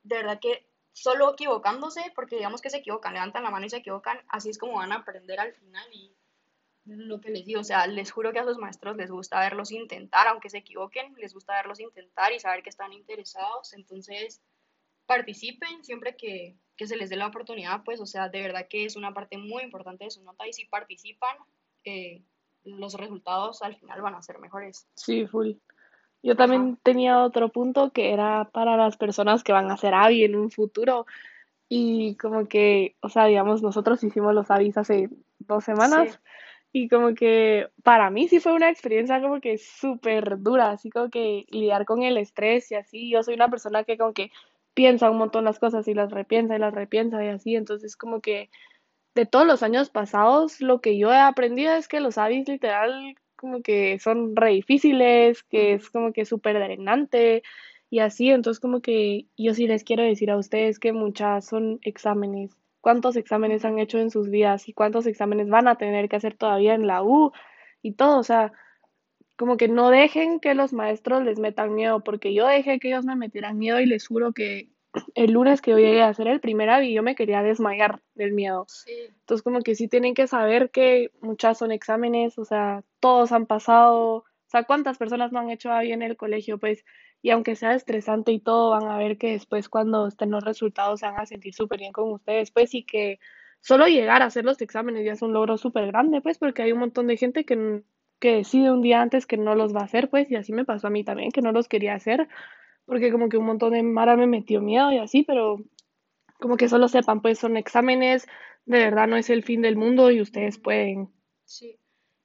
de 0.03 0.17
verdad 0.17 0.41
que 0.41 0.67
solo 0.93 1.35
equivocándose, 1.35 2.01
porque 2.15 2.37
digamos 2.37 2.63
que 2.63 2.71
se 2.71 2.79
equivocan, 2.79 3.13
levantan 3.13 3.45
la 3.45 3.51
mano 3.51 3.67
y 3.67 3.71
se 3.71 3.77
equivocan, 3.77 4.19
así 4.29 4.49
es 4.49 4.57
como 4.57 4.77
van 4.77 4.93
a 4.93 4.97
aprender 4.97 5.39
al 5.39 5.53
final 5.53 5.87
y 5.93 6.17
lo 6.85 7.21
que 7.21 7.31
les 7.31 7.45
digo, 7.45 7.61
o 7.61 7.65
sea, 7.65 7.87
les 7.87 8.11
juro 8.11 8.33
que 8.33 8.39
a 8.39 8.45
sus 8.45 8.59
maestros 8.59 8.97
les 8.97 9.11
gusta 9.11 9.41
verlos 9.41 9.71
intentar, 9.71 10.27
aunque 10.29 10.51
se 10.51 10.59
equivoquen, 10.59 11.15
les 11.19 11.35
gusta 11.35 11.55
verlos 11.55 11.81
intentar 11.81 12.33
y 12.33 12.41
saber 12.41 12.63
que 12.63 12.71
están 12.71 12.93
interesados, 12.93 13.73
entonces 13.75 14.43
participen 15.07 15.85
siempre 15.85 16.17
que, 16.17 16.57
se 16.79 16.97
les 16.97 17.11
dé 17.11 17.17
la 17.17 17.27
oportunidad, 17.27 17.83
pues, 17.85 18.01
o 18.01 18.07
sea, 18.07 18.31
de 18.31 18.41
verdad 18.41 18.67
que 18.69 18.87
es 18.87 18.97
una 18.97 19.13
parte 19.13 19.37
muy 19.37 19.63
importante 19.63 20.05
de 20.05 20.11
su 20.11 20.23
nota 20.23 20.49
y 20.49 20.53
si 20.55 20.65
participan, 20.65 21.37
eh, 21.85 22.23
los 22.65 22.95
resultados 22.95 23.61
al 23.63 23.77
final 23.77 24.01
van 24.01 24.15
a 24.15 24.23
ser 24.23 24.39
mejores. 24.39 24.87
Sí, 24.95 25.27
full. 25.27 25.53
Yo 26.23 26.37
también 26.37 26.79
tenía 26.83 27.23
otro 27.23 27.51
punto 27.51 27.91
que 27.91 28.13
era 28.13 28.51
para 28.53 28.77
las 28.77 28.97
personas 28.97 29.43
que 29.43 29.53
van 29.53 29.71
a 29.71 29.77
ser 29.77 29.95
AVI 29.95 30.25
en 30.25 30.37
un 30.37 30.51
futuro. 30.51 31.07
Y 31.69 32.17
como 32.17 32.47
que, 32.49 32.97
o 33.01 33.09
sea, 33.09 33.27
digamos, 33.27 33.63
nosotros 33.63 34.03
hicimos 34.03 34.35
los 34.35 34.51
AVIs 34.51 34.77
hace 34.77 35.09
dos 35.39 35.65
semanas. 35.65 36.21
Y 36.73 36.89
como 36.89 37.15
que 37.15 37.69
para 37.83 38.11
mí 38.11 38.29
sí 38.29 38.39
fue 38.41 38.53
una 38.53 38.71
experiencia 38.71 39.21
como 39.21 39.41
que 39.41 39.59
súper 39.59 40.41
dura, 40.41 40.71
así 40.71 40.91
como 40.91 41.11
que 41.11 41.47
lidiar 41.51 41.85
con 41.85 42.03
el 42.03 42.17
estrés 42.17 42.71
y 42.71 42.77
así. 42.77 43.11
Yo 43.11 43.23
soy 43.23 43.35
una 43.35 43.49
persona 43.49 43.85
que 43.85 43.99
como 43.99 44.13
que 44.13 44.31
piensa 44.75 45.11
un 45.11 45.19
montón 45.19 45.45
las 45.45 45.59
cosas 45.59 45.89
y 45.89 45.95
las 45.95 46.11
repiensa 46.13 46.57
y 46.57 46.61
las 46.61 46.75
repiensa 46.75 47.25
y 47.25 47.29
así. 47.29 47.57
Entonces 47.57 47.97
como 47.97 48.21
que 48.21 48.51
de 49.15 49.27
todos 49.27 49.47
los 49.47 49.63
años 49.63 49.91
pasados 49.91 50.61
lo 50.61 50.81
que 50.81 50.99
yo 50.99 51.13
he 51.13 51.19
aprendido 51.19 51.75
es 51.75 51.89
que 51.89 52.01
los 52.01 52.19
hábitos 52.19 52.53
literal 52.55 53.17
como 53.37 53.63
que 53.63 53.99
son 53.99 54.37
re 54.37 54.51
difíciles, 54.51 55.43
que 55.45 55.75
es 55.75 55.91
como 55.91 56.13
que 56.13 56.25
súper 56.25 56.57
drenante 56.57 57.43
y 57.91 58.01
así. 58.01 58.31
Entonces 58.31 58.61
como 58.61 58.81
que 58.83 59.27
yo 59.37 59.55
sí 59.55 59.67
les 59.67 59.85
quiero 59.85 60.05
decir 60.05 60.31
a 60.31 60.39
ustedes 60.39 60.79
que 60.79 60.93
muchas 60.93 61.47
son 61.47 61.81
exámenes 61.83 62.60
cuántos 62.81 63.17
exámenes 63.17 63.65
han 63.65 63.79
hecho 63.79 63.99
en 63.99 64.11
sus 64.11 64.31
vidas 64.31 64.69
y 64.69 64.73
cuántos 64.73 65.07
exámenes 65.07 65.49
van 65.49 65.69
a 65.69 65.77
tener 65.77 66.09
que 66.09 66.17
hacer 66.17 66.37
todavía 66.37 66.75
en 66.75 66.87
la 66.87 67.03
U 67.03 67.33
y 67.83 67.93
todo, 67.93 68.19
o 68.19 68.23
sea, 68.23 68.53
como 69.37 69.57
que 69.57 69.69
no 69.69 69.91
dejen 69.91 70.39
que 70.39 70.55
los 70.55 70.73
maestros 70.73 71.23
les 71.25 71.39
metan 71.39 71.75
miedo, 71.75 72.05
porque 72.05 72.35
yo 72.35 72.47
dejé 72.47 72.79
que 72.79 72.89
ellos 72.89 73.07
me 73.07 73.17
metieran 73.17 73.59
miedo 73.59 73.81
y 73.81 73.87
les 73.87 74.07
juro 74.07 74.33
que 74.33 74.69
el 75.15 75.33
lunes 75.33 75.63
que 75.63 75.71
yo 75.71 75.79
llegué 75.79 76.03
a 76.03 76.09
hacer 76.09 76.29
el 76.29 76.41
primer 76.41 76.69
avi 76.69 76.93
yo 76.93 77.03
me 77.03 77.15
quería 77.15 77.43
desmayar 77.43 78.03
del 78.15 78.33
miedo. 78.33 78.67
Entonces 78.87 79.43
como 79.43 79.61
que 79.63 79.75
sí 79.75 79.89
tienen 79.89 80.15
que 80.15 80.27
saber 80.27 80.71
que 80.71 81.11
muchas 81.23 81.59
son 81.59 81.73
exámenes, 81.73 82.39
o 82.39 82.45
sea, 82.45 82.83
todos 83.01 83.33
han 83.33 83.47
pasado, 83.47 84.17
o 84.17 84.25
sea, 84.49 84.65
cuántas 84.65 84.99
personas 84.99 85.33
no 85.33 85.39
han 85.39 85.51
hecho 85.51 85.71
avi 85.71 85.93
en 85.93 86.03
el 86.03 86.17
colegio, 86.17 86.59
pues 86.59 86.85
y 87.23 87.31
aunque 87.31 87.57
sea 87.57 87.75
estresante 87.75 88.33
y 88.33 88.41
todo, 88.41 88.71
van 88.71 88.89
a 88.89 88.99
ver 88.99 89.19
que 89.19 89.33
después 89.33 89.69
cuando 89.69 90.07
estén 90.07 90.31
los 90.31 90.45
resultados 90.45 91.01
se 91.01 91.07
van 91.07 91.21
a 91.21 91.27
sentir 91.27 91.55
súper 91.55 91.81
bien 91.81 91.93
con 91.93 92.11
ustedes, 92.13 92.51
pues 92.51 92.75
y 92.75 92.85
que 92.85 93.19
solo 93.61 93.87
llegar 93.87 94.23
a 94.23 94.27
hacer 94.27 94.45
los 94.45 94.61
exámenes 94.63 95.05
ya 95.05 95.13
es 95.13 95.23
un 95.23 95.33
logro 95.33 95.59
súper 95.59 95.87
grande, 95.89 96.21
pues 96.21 96.39
porque 96.39 96.63
hay 96.63 96.73
un 96.73 96.81
montón 96.81 97.07
de 97.07 97.17
gente 97.17 97.45
que, 97.45 97.83
que 98.19 98.37
decide 98.37 98.71
un 98.71 98.83
día 98.83 99.03
antes 99.03 99.27
que 99.27 99.37
no 99.37 99.55
los 99.55 99.75
va 99.75 99.81
a 99.81 99.85
hacer, 99.85 100.09
pues 100.09 100.31
y 100.31 100.37
así 100.37 100.53
me 100.53 100.65
pasó 100.65 100.87
a 100.87 100.91
mí 100.91 101.05
también, 101.05 101.31
que 101.31 101.43
no 101.43 101.53
los 101.53 101.69
quería 101.69 101.95
hacer, 101.95 102.29
porque 102.87 103.13
como 103.13 103.29
que 103.29 103.37
un 103.37 103.47
montón 103.47 103.73
de 103.73 103.83
Mara 103.83 104.17
me 104.17 104.27
metió 104.27 104.63
miedo 104.63 104.91
y 104.93 104.99
así, 104.99 105.23
pero 105.23 105.59
como 106.39 106.57
que 106.57 106.69
solo 106.69 106.89
sepan, 106.89 107.21
pues 107.21 107.39
son 107.39 107.57
exámenes, 107.59 108.27
de 108.65 108.79
verdad 108.79 109.07
no 109.07 109.17
es 109.17 109.29
el 109.29 109.43
fin 109.43 109.61
del 109.61 109.77
mundo 109.77 110.11
y 110.11 110.23
ustedes 110.23 110.59
pueden. 110.59 111.11
Sí, 111.45 111.79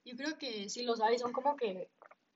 yo 0.06 0.16
creo 0.16 0.38
que 0.38 0.70
sí 0.70 0.84
los 0.84 1.02
hay, 1.02 1.18
son 1.18 1.34
como 1.34 1.58
que 1.58 1.90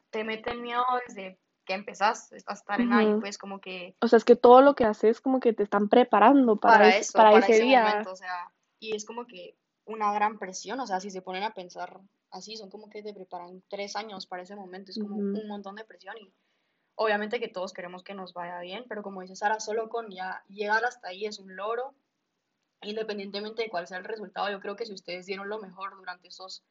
te 0.10 0.24
meten 0.24 0.62
miedo 0.62 0.84
desde 1.08 1.38
que 1.70 1.76
empezás 1.76 2.32
a 2.48 2.54
estar 2.54 2.82
en 2.82 2.92
ahí, 2.92 3.14
pues 3.20 3.38
como 3.38 3.62
que... 3.62 3.96
O 4.02 4.08
sea, 4.08 4.18
es 4.18 4.26
que 4.26 4.36
todo 4.36 4.62
lo 4.62 4.74
que 4.74 4.86
haces 4.86 5.22
como 5.22 5.40
que 5.40 5.54
te 5.54 5.62
están 5.62 5.88
preparando 5.88 6.56
para, 6.56 6.98
eso, 6.98 7.14
para, 7.14 7.38
ese, 7.38 7.62
día. 7.62 7.84
Momento, 7.84 8.12
o 8.12 8.16
sea, 8.16 8.52
y 8.80 8.96
es 8.96 9.06
como 9.06 9.28
que 9.28 9.56
una 9.86 10.12
gran 10.12 10.40
presión, 10.40 10.80
o 10.80 10.88
sea, 10.88 11.00
si 11.00 11.12
se 11.12 11.22
ponen 11.22 11.44
a 11.44 11.54
pensar 11.54 12.00
así, 12.32 12.58
son 12.58 12.72
como 12.72 12.90
que 12.90 13.04
te 13.04 13.14
preparan 13.14 13.62
tres 13.68 13.96
años 13.96 14.26
para 14.26 14.42
ese 14.42 14.56
momento, 14.56 14.90
es 14.90 14.98
como 14.98 15.18
un 15.18 15.48
montón 15.48 15.76
de 15.76 15.86
presión 15.86 16.18
y 16.18 16.34
obviamente 16.96 17.40
que 17.40 17.50
todos 17.50 17.72
queremos 17.72 18.02
que 18.02 18.16
nos 18.16 18.34
vaya 18.34 18.60
bien, 18.62 18.86
pero 18.90 19.04
como 19.04 19.22
dice 19.22 19.36
Sara, 19.36 19.60
solo 19.60 19.90
con 19.90 20.10
ya 20.10 20.44
llegar 20.48 20.84
hasta 20.86 21.10
ahí 21.10 21.28
es 21.28 21.38
un 21.38 21.56
logro, 21.56 21.94
independientemente 22.82 23.62
de 23.62 23.70
cuál 23.70 23.86
sea 23.86 24.00
el 24.00 24.06
resultado, 24.06 24.50
yo 24.50 24.60
creo 24.60 24.76
que 24.76 24.88
si 24.88 24.94
ustedes 24.94 25.28
dieron 25.28 25.50
lo 25.50 25.60
mejor 25.60 25.96
durante 25.96 26.30
esos 26.30 26.64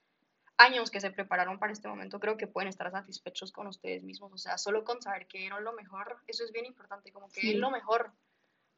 años 0.58 0.90
que 0.90 1.00
se 1.00 1.10
prepararon 1.10 1.58
para 1.58 1.72
este 1.72 1.88
momento, 1.88 2.20
creo 2.20 2.36
que 2.36 2.46
pueden 2.46 2.68
estar 2.68 2.90
satisfechos 2.90 3.52
con 3.52 3.66
ustedes 3.68 4.02
mismos. 4.02 4.32
O 4.32 4.38
sea, 4.38 4.58
solo 4.58 4.84
con 4.84 5.00
saber 5.00 5.26
que 5.26 5.38
dieron 5.38 5.64
lo 5.64 5.72
mejor, 5.72 6.18
eso 6.26 6.44
es 6.44 6.52
bien 6.52 6.66
importante, 6.66 7.12
como 7.12 7.28
que 7.28 7.54
lo 7.54 7.70
mejor. 7.70 8.12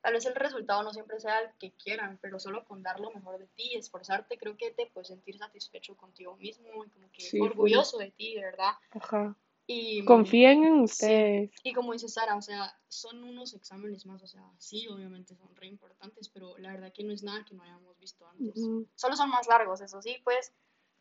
Tal 0.02 0.14
vez 0.14 0.25
el 0.25 0.34
resultado 0.34 0.82
no 0.82 0.94
siempre 0.94 1.20
sea 1.20 1.40
el 1.40 1.50
que 1.58 1.72
quieran, 1.72 2.18
pero 2.22 2.38
solo 2.38 2.64
con 2.64 2.82
dar 2.82 3.00
lo 3.00 3.10
mejor 3.10 3.38
de 3.38 3.49
ti, 3.49 3.75
esforzarte, 3.75 4.38
creo 4.38 4.56
que 4.56 4.70
te 4.70 4.87
puedes 4.87 5.08
sentir 5.08 5.37
satisfecho 5.37 5.94
contigo 5.94 6.37
mismo 6.37 6.84
y 6.84 6.88
como 6.88 7.10
que 7.12 7.38
orgulloso 7.40 7.99
de 7.99 8.10
ti, 8.10 8.34
de 8.34 8.40
verdad. 8.42 8.72
Ajá. 8.92 9.37
Y, 9.66 10.04
Confíen 10.04 10.64
en 10.64 10.88
sí, 10.88 11.04
ustedes. 11.04 11.50
y 11.62 11.72
como 11.75 11.92
dice 11.92 12.08
Sara, 12.08 12.34
o 12.34 12.42
sea, 12.42 12.75
son 12.88 13.22
unos 13.22 13.54
exámenes 13.54 14.04
más, 14.06 14.22
o 14.22 14.26
sea, 14.26 14.42
sí, 14.58 14.88
obviamente 14.88 15.37
son 15.37 15.54
re 15.54 15.66
importantes, 15.68 16.28
pero 16.30 16.56
la 16.58 16.72
verdad 16.72 16.92
que 16.92 17.04
no 17.04 17.12
es 17.12 17.22
nada 17.22 17.44
que 17.44 17.54
no 17.54 17.62
hayamos 17.62 17.96
visto 17.99 18.26
antes. 18.26 18.56
Ujú. 18.56 18.88
Solo 18.94 19.16
son 19.16 19.28
más 19.30 19.46
largos, 19.49 19.80
eso 19.82 20.00
sí, 20.02 20.16
pues, 20.25 20.52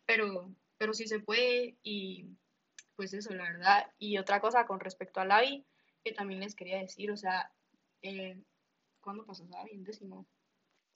pero, 0.05 0.51
pero 0.79 0.93
sí 0.93 1.07
se 1.07 1.19
puede 1.19 1.77
y 1.83 2.25
pues 2.95 3.13
eso, 3.13 3.31
la 3.33 3.43
verdad. 3.43 3.91
Y 3.99 4.17
otra 4.17 4.41
cosa 4.41 4.65
con 4.65 4.79
respecto 4.79 5.19
al 5.21 5.31
AVI, 5.31 5.63
que 6.03 6.13
también 6.13 6.39
les 6.39 6.55
quería 6.55 6.79
decir, 6.79 7.11
o 7.11 7.17
sea, 7.17 7.51
eh, 8.01 8.41
¿cuándo 9.01 9.25
pasó 9.25 9.43
ese 9.43 9.55
AVI? 9.55 9.71
¿En 9.73 9.83
décimo? 9.83 10.25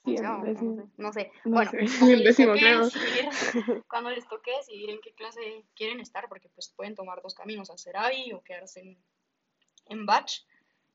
Sí, 0.06 0.16
en 0.18 0.26
onceavo, 0.26 0.38
no 0.40 0.44
décimo. 0.46 0.76
sé, 0.76 0.88
no 0.98 1.14
sé. 1.14 1.32
No 1.46 1.52
Bueno, 1.52 1.72
sé, 1.72 1.78
cuando 2.00 2.14
en 2.14 2.20
les 2.20 2.24
décimo 2.38 2.48
toque 2.54 2.60
creo. 2.62 2.86
decidir, 2.86 3.30
cuando 3.90 4.10
les 4.10 4.28
toque 4.28 4.52
decidir 4.58 4.90
en 4.90 5.02
qué 5.02 5.14
clase 5.14 5.66
quieren 5.76 6.00
estar, 6.00 6.28
porque 6.30 6.50
pues 6.50 6.70
pueden 6.76 6.96
tomar 6.96 7.22
dos 7.22 7.36
caminos, 7.36 7.70
hacer 7.70 7.96
AVI 7.98 8.34
o 8.34 8.42
quedarse 8.42 8.80
en, 8.82 8.98
en 9.86 10.06
batch, 10.06 10.42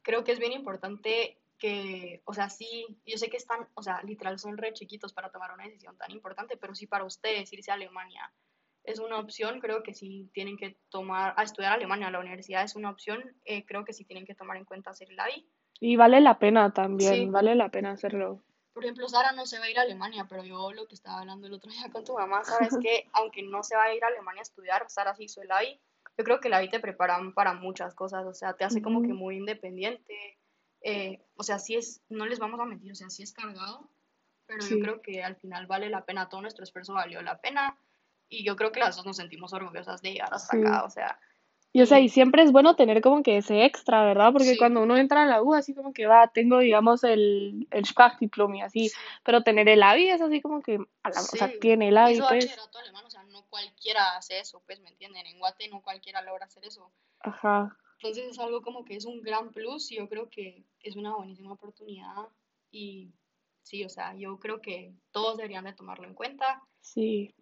creo 0.03 0.25
que 0.25 0.33
es 0.33 0.39
bien 0.39 0.53
importante 0.53 1.39
que, 1.59 2.23
o 2.25 2.33
sea, 2.35 2.49
sí, 2.49 2.87
yo 3.05 3.19
sé 3.19 3.29
que 3.29 3.37
están, 3.37 3.67
o 3.75 3.83
sea, 3.83 4.03
literal 4.03 4.39
son 4.39 4.57
re 4.57 4.73
chiquitos 4.73 5.13
para 5.13 5.31
tomar 5.31 5.53
una 5.53 5.65
decisión 5.65 5.97
tan 5.99 6.11
importante, 6.11 6.57
pero 6.57 6.75
sí 6.75 6.87
para 6.87 7.05
ustedes 7.05 7.53
irse 7.53 7.71
a 7.71 7.75
Alemania 7.75 8.33
es 8.89 9.01
una 9.01 9.19
opción, 9.19 9.61
creo 9.61 9.83
que 9.83 9.93
sí 9.93 10.31
tienen 10.33 10.57
que 10.57 10.79
tomar, 10.89 11.35
a 11.37 11.43
estudiar 11.43 11.75
Alemania, 11.75 12.11
la 12.11 12.21
universidad 12.21 12.65
es 12.65 12.75
una 12.75 12.91
opción, 12.91 13.23
eh, 13.45 13.67
creo 13.67 13.85
que 13.85 13.93
sí 13.93 14.05
tienen 14.05 14.25
que 14.25 14.35
tomar 14.35 14.57
en 14.57 14.65
cuenta 14.65 14.91
hacer 14.91 15.11
el 15.11 15.21
AVI. 15.21 15.47
Y 15.81 15.97
vale 15.97 16.21
la 16.23 16.39
pena 16.39 16.73
también, 16.73 17.15
Sí, 17.15 17.27
vale 17.27 17.55
la 17.55 17.71
pena 17.71 17.93
hacerlo. 17.93 18.43
por 18.73 18.85
ejemplo, 18.85 19.09
Sara 19.09 19.33
no 19.33 19.45
se 19.45 19.59
va 19.59 19.67
a 19.67 19.71
ir 19.71 19.79
a 19.79 19.83
Alemania, 19.83 20.27
pero 20.29 20.43
yo 20.43 20.73
lo 20.73 20.87
que 20.87 20.95
estaba 20.95 21.21
hablando 21.21 21.47
el 21.47 21.53
otro 21.53 21.71
día 21.71 21.91
con 21.93 22.05
tu 22.05 22.15
mamá, 22.15 22.45
sabes 22.45 22.79
que 22.81 23.09
aunque 23.13 23.43
no 23.43 23.63
se 23.63 23.77
va 23.77 23.85
a 23.85 23.95
ir 23.95 24.03
a 24.03 24.07
Alemania 24.07 24.41
a 24.41 24.43
estudiar, 24.43 24.85
Sara 24.89 25.15
sí 25.15 25.25
hizo 25.25 25.43
el 25.43 25.51
AVI, 25.51 25.79
yo 26.17 26.25
creo 26.25 26.41
que 26.41 26.49
el 26.49 26.55
AVI 26.55 26.71
te 26.71 26.81
prepara 26.81 27.19
para 27.35 27.53
muchas 27.53 27.95
cosas, 27.95 28.25
o 28.25 28.33
sea, 28.33 28.55
te 28.55 28.65
hace 28.65 28.81
como 28.81 29.03
que 29.03 29.13
muy 29.13 29.37
independiente, 29.37 30.39
eh, 30.81 31.21
o 31.37 31.43
sea, 31.43 31.59
sí 31.59 31.77
es, 31.77 32.01
no 32.09 32.25
les 32.25 32.39
vamos 32.39 32.59
a 32.59 32.65
mentir, 32.65 32.91
o 32.91 32.95
sea, 32.95 33.11
sí 33.11 33.23
es 33.23 33.33
cargado, 33.33 33.91
pero 34.47 34.65
yo 34.65 34.81
creo 34.81 35.03
que 35.03 35.23
al 35.23 35.37
final 35.37 35.67
vale 35.67 35.91
la 35.91 36.07
pena, 36.07 36.31
todo 36.31 36.41
nuestro 36.41 36.65
esfuerzo 36.65 36.95
valió 36.95 37.21
la 37.21 37.41
pena, 37.41 37.77
y 38.29 38.45
yo 38.45 38.57
creo 38.57 38.73
que 38.73 38.81
las 38.81 38.97
dos 38.97 39.07
nos 39.07 39.17
sentimos 39.17 39.53
orgullosas 39.53 40.03
de 40.03 40.13
llegar 40.13 40.33
hasta 40.33 40.57
acá, 40.57 40.81
sí. 40.81 40.87
o 40.87 40.91
sea, 40.91 41.19
Y 41.73 41.83
o 41.83 41.87
sea, 41.87 42.01
y 42.01 42.09
siempre 42.09 42.43
es 42.43 42.51
bueno 42.53 42.77
tener 42.77 43.01
como 43.03 43.23
que 43.23 43.37
ese 43.39 43.65
extra, 43.65 44.05
¿verdad? 44.05 44.33
Porque 44.33 44.53
sí, 44.53 44.57
cuando 44.59 44.83
uno 44.83 44.97
entra 44.97 45.23
a 45.23 45.27
la 45.27 45.43
U, 45.43 45.55
así 45.55 45.75
como 45.75 45.93
que 45.93 46.07
va, 46.07 46.29
tengo, 46.29 46.59
digamos, 46.59 47.05
el, 47.05 47.69
el 47.71 47.85
Sprachdiplom 47.85 48.55
y 48.55 48.63
así, 48.63 48.89
sí. 48.89 48.97
pero 49.25 49.43
tener 49.43 49.69
el 49.69 49.83
AVI 49.83 50.09
es 50.09 50.21
así 50.21 50.41
como 50.41 50.63
que, 50.63 50.77
a 51.03 51.11
la- 51.11 51.21
o 51.21 51.25
sea, 51.25 51.49
Sí, 51.49 51.59
tiene 51.61 51.89
el 51.89 51.97
AVI, 51.99 52.15
hizo 52.15 52.27
pues, 52.29 52.45
bachillerato 52.47 52.79
alemán, 52.79 53.05
o 53.05 53.11
sea, 53.11 53.23
no 53.25 53.45
cualquiera 53.49 54.17
hace 54.17 54.41
eso, 54.41 54.63
pues, 54.67 54.81
¿me 54.81 54.89
entienden? 54.89 55.27
En 55.27 55.39
Guate 55.39 55.69
no 55.69 55.83
cualquiera 55.83 56.23
logra 56.23 56.47
hacer 56.47 56.65
eso. 56.65 56.91
ajá, 57.21 57.77
Entonces 58.01 58.29
es 58.31 58.39
algo 58.39 58.63
como 58.63 58.85
que 58.85 58.97
es 58.97 59.05
un 59.05 59.21
gran 59.23 59.51
plus 59.53 59.91
y 59.93 59.97
yo 59.97 60.09
creo 60.09 60.31
que 60.31 60.65
es 60.83 60.97
una 60.97 61.15
buenísima 61.17 61.53
oportunidad 61.53 62.29
y 62.71 63.13
sí, 63.63 63.85
o 63.85 63.89
sea, 63.89 64.15
yo 64.15 64.39
creo 64.39 64.61
que 64.61 64.95
todos 65.11 65.37
deberían 65.37 65.65
de 65.65 65.73
tomarlo 65.75 66.07
en 66.07 66.15
cuenta 66.15 66.63
sí. 66.81 67.35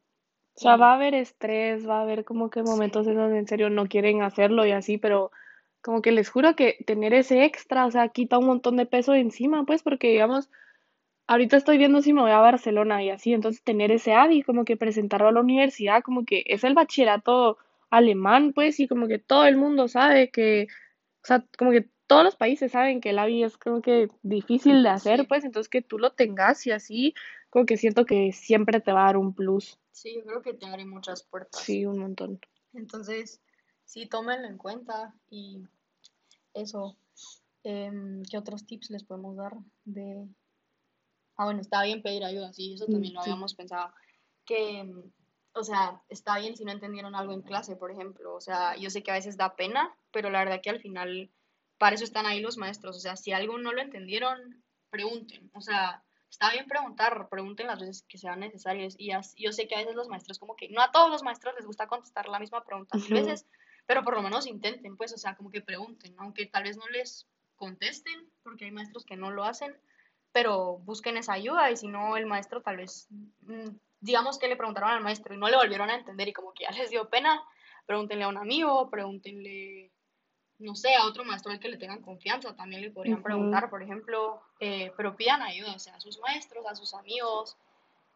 O 0.59 0.61
sea, 0.61 0.77
va 0.77 0.93
a 0.93 0.95
haber 0.95 1.15
estrés, 1.15 1.87
va 1.87 1.99
a 1.99 2.03
haber 2.03 2.25
como 2.25 2.49
que 2.49 2.63
momentos 2.63 3.07
en 3.07 3.17
donde 3.17 3.39
en 3.39 3.47
serio 3.47 3.69
no 3.69 3.87
quieren 3.89 4.23
hacerlo 4.23 4.65
y 4.65 4.73
así, 4.73 4.97
pero 4.97 5.31
como 5.83 6.01
que 6.01 6.13
les 6.13 6.31
juro 6.31 6.57
que 6.57 6.79
tener 6.87 7.13
ese 7.13 7.45
extra, 7.45 7.85
o 7.87 7.91
sea, 7.91 8.09
quita 8.09 8.39
un 8.39 8.47
montón 8.47 8.77
de 8.77 8.87
peso 8.87 9.13
de 9.13 9.21
encima, 9.21 9.65
pues, 9.67 9.83
porque 9.83 10.09
digamos, 10.11 10.51
ahorita 11.27 11.57
estoy 11.59 11.79
viendo 11.79 12.03
si 12.03 12.13
me 12.15 12.23
voy 12.23 12.33
a 12.33 12.39
Barcelona 12.41 13.03
y 13.03 13.11
así, 13.11 13.35
entonces 13.35 13.63
tener 13.65 13.93
ese 13.93 14.15
AVI, 14.15 14.43
como 14.43 14.65
que 14.65 14.77
presentarlo 14.79 15.29
a 15.29 15.33
la 15.33 15.41
universidad, 15.41 16.03
como 16.03 16.25
que 16.25 16.45
es 16.47 16.65
el 16.65 16.75
bachillerato 16.75 17.59
alemán, 17.91 18.53
pues, 18.55 18.81
y 18.81 18.89
como 18.89 19.09
que 19.09 19.19
todo 19.19 19.47
el 19.47 19.57
mundo 19.57 19.89
sabe 19.89 20.31
que, 20.31 20.69
o 21.23 21.27
sea, 21.27 21.45
como 21.59 21.71
que 21.73 21.89
todos 22.07 22.25
los 22.25 22.37
países 22.37 22.73
saben 22.73 23.01
que 23.01 23.11
el 23.11 23.19
AVI 23.19 23.45
es 23.45 23.59
como 23.59 23.83
que 23.83 24.09
difícil 24.23 24.83
de 24.83 24.89
hacer, 24.91 25.27
pues, 25.29 25.45
entonces 25.45 25.69
que 25.71 25.83
tú 25.83 25.99
lo 25.99 26.13
tengas 26.13 26.67
y 26.67 26.73
así, 26.73 27.15
como 27.57 27.65
que 27.65 27.79
siento 27.79 28.05
que 28.05 28.33
siempre 28.33 28.83
te 28.83 28.93
va 28.93 29.05
a 29.05 29.07
dar 29.07 29.17
un 29.17 29.33
plus. 29.33 29.79
sí, 29.91 30.15
yo 30.15 30.27
creo 30.27 30.43
que 30.43 30.53
te 30.53 30.67
abre 30.67 30.85
muchas 30.85 31.23
puertas. 31.23 31.59
Sí, 31.63 31.87
un 31.87 32.01
montón. 32.01 32.39
Entonces, 32.75 33.41
sí, 33.83 34.05
tómenlo 34.05 34.47
en 34.47 34.59
cuenta 34.59 35.15
y 35.31 35.63
eso, 36.53 36.99
em, 37.63 38.23
¿qué 38.31 38.37
otros 38.37 38.67
tips 38.67 38.91
les 38.91 39.05
podemos 39.05 39.39
dar 39.39 39.55
de... 39.87 40.29
Ah, 41.39 41.47
bueno, 41.47 41.63
está 41.63 41.83
bien 41.83 42.03
pedir 42.03 42.25
ayuda, 42.25 42.53
sí, 42.53 42.75
eso 42.75 42.85
también 42.85 43.15
lo 43.15 43.23
Sí, 43.23 43.31
habíamos 43.31 43.55
pensado. 43.55 43.91
Que, 44.45 44.93
o 45.55 45.65
sea, 45.65 46.03
está 46.11 46.39
bien 46.39 46.59
si 46.59 46.65
no 46.67 46.73
entendieron 46.73 47.15
algo 47.15 47.33
en 47.33 47.41
clase, 47.41 47.75
por 47.75 47.91
ejemplo. 47.91 48.35
O 48.35 48.41
sea, 48.43 48.77
yo 48.77 48.91
sé 48.91 49.03
que 49.03 49.13
a 49.13 49.15
veces 49.15 49.39
da 49.39 49.57
pena, 49.57 49.97
pero 50.11 50.29
la 50.29 50.41
verdad 50.41 50.61
que 50.63 50.69
al 50.69 50.81
final, 50.83 51.33
para 51.79 51.95
eso 51.95 52.05
están 52.05 52.27
ahí 52.27 52.41
los 52.41 52.59
maestros. 52.59 52.99
O 52.99 53.01
sea, 53.01 53.17
si 53.17 53.33
algo 53.33 53.57
no 53.57 53.73
lo 53.73 53.81
entendieron, 53.81 54.63
pregunten. 54.91 55.51
O 55.55 55.63
sea, 55.63 56.03
está 56.37 56.53
bien 56.53 56.67
preguntar, 56.67 57.29
pregunten 57.31 57.67
las 57.67 57.81
veces 57.81 58.05
que 58.09 58.19
sean 58.19 58.41
necesarias. 58.41 58.95
Y 58.99 59.13
as- 59.13 59.35
yo 59.37 59.53
sé 59.53 59.67
que 59.67 59.75
a 59.75 59.79
veces 59.79 59.95
los 59.97 60.09
maestros, 60.09 60.39
como 60.39 60.55
que 60.57 60.69
no 60.69 60.83
a 60.83 60.93
todos 60.93 61.11
los 61.11 61.23
maestros 61.23 61.55
les 61.57 61.67
gusta 61.67 61.87
contestar 61.87 62.29
la 62.29 62.39
misma 62.39 62.65
pregunta 62.65 62.99
mil 62.99 63.13
ujú, 63.13 63.21
veces, 63.21 63.47
pero 63.87 64.03
por 64.05 64.15
lo 64.15 64.23
menos 64.23 64.47
intenten, 64.47 64.97
pues, 64.97 65.13
o 65.15 65.19
sea, 65.19 65.35
como 65.37 65.51
que 65.51 65.63
pregunten, 65.63 66.15
aunque 66.19 66.47
tal 66.47 66.65
vez 66.65 66.77
no 66.77 66.87
les 66.89 67.27
contesten, 67.57 68.31
porque 68.43 68.67
hay 68.67 68.71
maestros 68.71 69.05
que 69.07 69.17
no 69.17 69.31
lo 69.31 69.45
hacen 69.45 69.81
pero 70.33 70.79
busquen 70.79 71.17
esa 71.17 71.33
ayuda 71.33 71.71
y 71.71 71.77
si 71.77 71.89
no 71.89 72.17
el 72.17 72.27
maestro 72.27 72.61
tal 72.63 72.77
vez, 72.77 73.07
mm, 73.11 73.71
digamos 74.01 74.39
que 74.39 74.49
le 74.49 74.57
preguntaron 74.57 74.91
al 74.91 75.03
maestro 75.03 75.35
y 75.35 75.39
no 75.39 75.49
le 75.49 75.57
volvieron 75.57 75.89
a 75.91 75.95
entender 75.97 76.29
y 76.29 76.33
como 76.35 76.53
que 76.53 76.65
ya 76.65 76.71
les 76.73 76.91
dio 76.91 77.09
pena, 77.09 77.43
pregúntenle 77.87 78.25
a 78.25 78.29
un 78.29 78.37
amigo, 78.37 78.91
pregúntenle, 78.91 79.93
no 80.59 80.75
sé, 80.75 80.95
a 80.95 81.05
otro 81.07 81.25
maestro 81.25 81.53
al 81.53 81.61
que 81.61 81.69
le 81.69 81.77
tengan 81.77 82.01
confianza, 82.03 82.55
también 82.57 82.83
le 82.83 82.91
podrían 82.91 83.23
preguntar, 83.23 83.69
por 83.69 83.83
ejemplo, 83.83 84.41
eh, 84.61 84.93
pero 84.97 85.17
pidan 85.17 85.43
ayuda, 85.43 85.75
o 85.75 85.79
sea, 85.79 85.97
a 85.97 86.01
sus 86.01 86.19
maestros, 86.21 86.65
a 86.67 86.75
sus 86.75 86.95
amigos, 86.95 87.57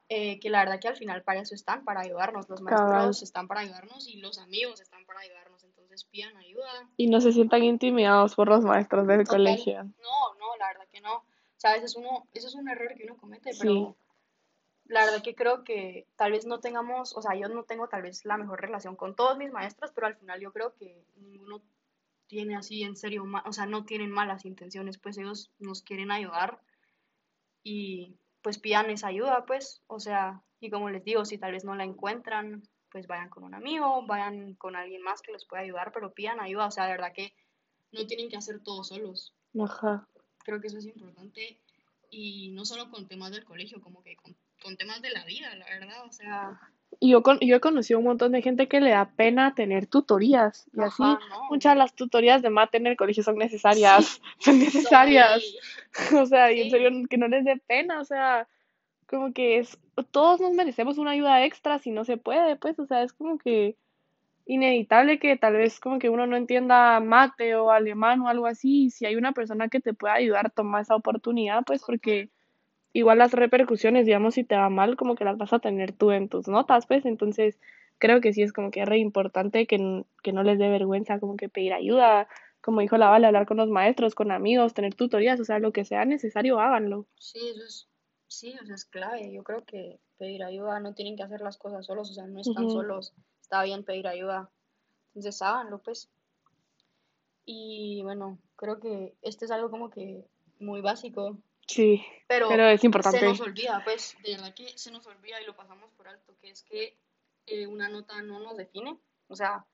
eh, 0.08 0.40
que 0.40 0.50
la 0.50 0.60
verdad 0.60 0.80
que 0.80 0.88
al 0.88 0.96
final 0.96 1.22
para 1.22 1.40
eso 1.40 1.54
están, 1.54 1.84
para 1.84 2.00
ayudarnos, 2.00 2.48
los 2.48 2.60
Cabal. 2.62 2.88
maestros 2.88 3.22
están 3.22 3.46
para 3.46 3.60
ayudarnos 3.60 4.08
y 4.08 4.16
los 4.16 4.38
amigos 4.38 4.80
están 4.80 5.04
para 5.04 5.20
ayudarnos, 5.20 5.62
entonces 5.64 6.04
pidan 6.04 6.36
ayuda, 6.36 6.88
Y 6.96 7.08
no 7.08 7.20
se 7.20 7.32
sientan 7.32 7.62
intimidados 7.62 8.34
por 8.34 8.48
los 8.48 8.64
maestros 8.64 9.06
del 9.06 9.24
total, 9.24 9.38
colegio. 9.38 9.84
no, 9.84 10.34
no, 10.38 10.56
la 10.58 10.68
verdad 10.68 10.88
que 10.90 11.00
no, 11.00 11.16
o 11.16 11.24
sea, 11.56 11.72
a 11.72 11.74
veces 11.74 11.94
uno, 11.94 12.26
eso 12.32 12.48
es 12.48 12.54
un 12.54 12.68
error 12.68 12.94
que 12.94 13.04
uno 13.04 13.18
comete, 13.18 13.52
Sí, 13.52 13.58
pero 13.60 13.96
la 14.86 15.04
verdad 15.04 15.22
que 15.22 15.34
creo 15.34 15.62
que 15.62 16.06
tal 16.16 16.32
vez 16.32 16.46
no 16.46 16.58
tengamos, 16.58 17.16
o 17.16 17.22
sea, 17.22 17.36
yo 17.36 17.48
no 17.48 17.62
tengo 17.64 17.86
tal 17.86 18.02
vez 18.02 18.24
la 18.24 18.36
mejor 18.36 18.60
relación 18.60 18.96
con 18.96 19.14
todos 19.14 19.38
mis 19.38 19.52
maestros, 19.52 19.92
pero 19.94 20.06
al 20.08 20.16
final 20.16 20.40
yo 20.40 20.52
creo 20.52 20.74
que 20.74 21.04
ninguno 21.18 21.60
tiene 22.30 22.54
así 22.54 22.84
en 22.84 22.94
serio, 22.94 23.24
o 23.44 23.52
sea, 23.52 23.66
no 23.66 23.84
tienen 23.84 24.12
malas 24.12 24.44
intenciones, 24.44 24.98
pues 24.98 25.18
ellos 25.18 25.50
nos 25.58 25.82
quieren 25.82 26.12
ayudar 26.12 26.60
y 27.64 28.14
pues 28.40 28.60
pidan 28.60 28.88
esa 28.88 29.08
ayuda, 29.08 29.44
pues, 29.46 29.82
o 29.88 29.98
sea, 29.98 30.40
y 30.60 30.70
como 30.70 30.90
les 30.90 31.02
digo, 31.02 31.24
si 31.24 31.38
tal 31.38 31.50
vez 31.50 31.64
no 31.64 31.74
la 31.74 31.82
encuentran, 31.82 32.62
pues 32.92 33.08
vayan 33.08 33.30
con 33.30 33.42
un 33.42 33.54
amigo, 33.54 34.06
vayan 34.06 34.54
con 34.54 34.76
alguien 34.76 35.02
más 35.02 35.22
que 35.22 35.32
los 35.32 35.44
pueda 35.44 35.64
ayudar, 35.64 35.90
pero 35.92 36.14
pidan 36.14 36.38
ayuda, 36.38 36.66
o 36.66 36.70
sea, 36.70 36.84
de 36.84 36.92
verdad 36.92 37.12
que 37.12 37.34
no 37.90 38.06
tienen 38.06 38.28
que 38.28 38.36
hacer 38.36 38.60
todo 38.62 38.84
solos. 38.84 39.34
ajá. 39.60 40.06
Creo 40.44 40.60
que 40.60 40.68
eso 40.68 40.78
es 40.78 40.86
importante 40.86 41.60
y 42.10 42.50
no 42.52 42.64
solo 42.64 42.90
con 42.90 43.08
temas 43.08 43.32
del 43.32 43.44
colegio, 43.44 43.80
como 43.80 44.04
que 44.04 44.14
con, 44.14 44.36
con 44.62 44.76
temas 44.76 45.02
de 45.02 45.10
la 45.10 45.24
vida, 45.24 45.52
la 45.56 45.66
verdad, 45.66 46.06
o 46.06 46.12
sea, 46.12 46.60
Y 47.02 47.10
yo, 47.12 47.22
con, 47.22 47.38
yo 47.40 47.56
he 47.56 47.60
conocido 47.60 47.98
un 47.98 48.04
montón 48.04 48.32
de 48.32 48.42
gente 48.42 48.68
que 48.68 48.78
le 48.78 48.90
da 48.90 49.10
pena 49.16 49.54
tener 49.54 49.86
tutorías 49.86 50.68
y 50.74 50.82
así. 50.82 51.02
no, 51.02 51.18
Muchas 51.48 51.72
de 51.72 51.78
las 51.78 51.94
tutorías 51.94 52.42
de 52.42 52.50
mate 52.50 52.76
en 52.76 52.86
el 52.86 52.96
colegio 52.98 53.22
son 53.22 53.36
necesarias, 53.36 54.20
son 54.38 54.38
son 54.38 54.58
necesarias. 54.58 55.42
O 56.20 56.26
sea, 56.26 56.52
y 56.52 56.60
en 56.60 56.70
serio, 56.70 56.90
que 57.08 57.18
no 57.18 57.26
les 57.26 57.44
dé 57.44 57.56
pena, 57.56 58.00
o 58.00 58.04
sea, 58.04 58.46
como 59.08 59.32
que 59.32 59.58
es, 59.58 59.76
todos 60.12 60.40
nos 60.40 60.52
merecemos 60.52 60.98
una 60.98 61.10
ayuda 61.10 61.44
extra 61.44 61.80
si 61.80 61.90
no 61.90 62.04
se 62.04 62.16
puede, 62.16 62.54
pues, 62.54 62.78
o 62.78 62.86
sea, 62.86 63.02
es 63.02 63.12
como 63.12 63.38
que 63.38 63.76
inevitable 64.46 65.18
que 65.18 65.36
tal 65.36 65.54
vez 65.54 65.80
como 65.80 65.98
que 65.98 66.10
uno 66.10 66.28
no 66.28 66.36
entienda 66.36 67.00
mate 67.00 67.56
o 67.56 67.72
alemán 67.72 68.20
o 68.20 68.28
algo 68.28 68.46
así, 68.46 68.84
y 68.84 68.90
si 68.90 69.06
hay 69.06 69.16
una 69.16 69.32
persona 69.32 69.68
que 69.68 69.80
te 69.80 69.94
pueda 69.94 70.14
ayudar, 70.14 70.52
toma 70.52 70.80
esa 70.80 70.94
oportunidad, 70.94 71.64
pues, 71.64 71.82
porque 71.84 72.30
igual 72.92 73.18
las 73.18 73.32
repercusiones, 73.32 74.06
digamos, 74.06 74.34
si 74.34 74.44
te 74.44 74.56
va 74.56 74.68
mal, 74.68 74.96
como 74.96 75.14
que 75.14 75.24
las 75.24 75.38
vas 75.38 75.52
a 75.52 75.58
tener 75.58 75.92
tú 75.92 76.10
en 76.10 76.28
tus 76.28 76.48
notas, 76.48 76.86
pues, 76.86 77.04
entonces 77.04 77.58
creo 77.98 78.20
que 78.20 78.32
sí 78.32 78.42
es 78.42 78.52
como 78.52 78.70
que 78.70 78.82
es 78.82 78.88
re 78.88 78.98
importante 78.98 79.66
que, 79.66 80.04
que 80.22 80.32
no 80.32 80.42
les 80.42 80.58
dé 80.58 80.68
vergüenza 80.68 81.20
como 81.20 81.36
que 81.36 81.48
pedir 81.48 81.72
ayuda, 81.72 82.28
como 82.60 82.80
dijo 82.80 82.96
la 82.96 83.08
Vale, 83.10 83.26
hablar 83.26 83.46
con 83.46 83.58
los 83.58 83.68
maestros, 83.68 84.14
con 84.14 84.32
amigos, 84.32 84.74
tener 84.74 84.94
tutorías, 84.94 85.38
o 85.40 85.44
sea, 85.44 85.58
lo 85.58 85.72
que 85.72 85.84
sea 85.84 86.04
necesario, 86.04 86.60
háganlo. 86.60 87.06
sí, 87.18 87.38
eso 87.48 87.64
es, 87.64 87.88
sí, 88.26 88.54
o 88.60 88.66
sea, 88.66 88.74
es 88.74 88.84
clave, 88.84 89.32
yo 89.32 89.42
creo 89.44 89.64
que 89.64 89.98
pedir 90.18 90.42
ayuda, 90.42 90.80
no 90.80 90.94
tienen 90.94 91.16
que 91.16 91.22
hacer 91.22 91.40
las 91.40 91.56
cosas 91.56 91.86
solos, 91.86 92.10
o 92.10 92.14
sea, 92.14 92.26
no 92.26 92.40
están 92.40 92.70
solos, 92.70 93.14
está 93.40 93.62
bien 93.62 93.84
pedir 93.84 94.06
ayuda, 94.08 94.50
entonces 95.08 95.40
háganlo, 95.42 95.78
pues, 95.78 96.10
y 97.44 98.02
bueno, 98.02 98.38
creo 98.56 98.80
que 98.80 99.14
este 99.22 99.44
es 99.46 99.50
algo 99.50 99.70
como 99.70 99.90
que 99.90 100.24
muy 100.58 100.80
básico, 100.80 101.38
Sí, 101.70 102.04
pero 102.26 102.48
pero 102.48 102.66
es 102.66 102.80
se 102.80 102.88
nos 102.88 102.96
importante. 102.96 103.42
olvida, 103.42 103.80
pues, 103.84 104.16
de 104.24 104.32
verdad 104.32 104.54
que 104.54 104.76
se 104.76 104.90
nos 104.90 105.06
olvida 105.06 105.40
y 105.40 105.46
lo 105.46 105.54
pasamos 105.54 105.92
por 105.92 106.08
alto, 106.08 106.34
que 106.40 106.50
es 106.50 106.64
que 106.64 106.98
eh, 107.46 107.66
una 107.68 107.88
nota 107.88 108.20
no 108.22 108.40
nos 108.40 108.56
define, 108.56 108.98
o 109.28 109.36
sea, 109.36 109.64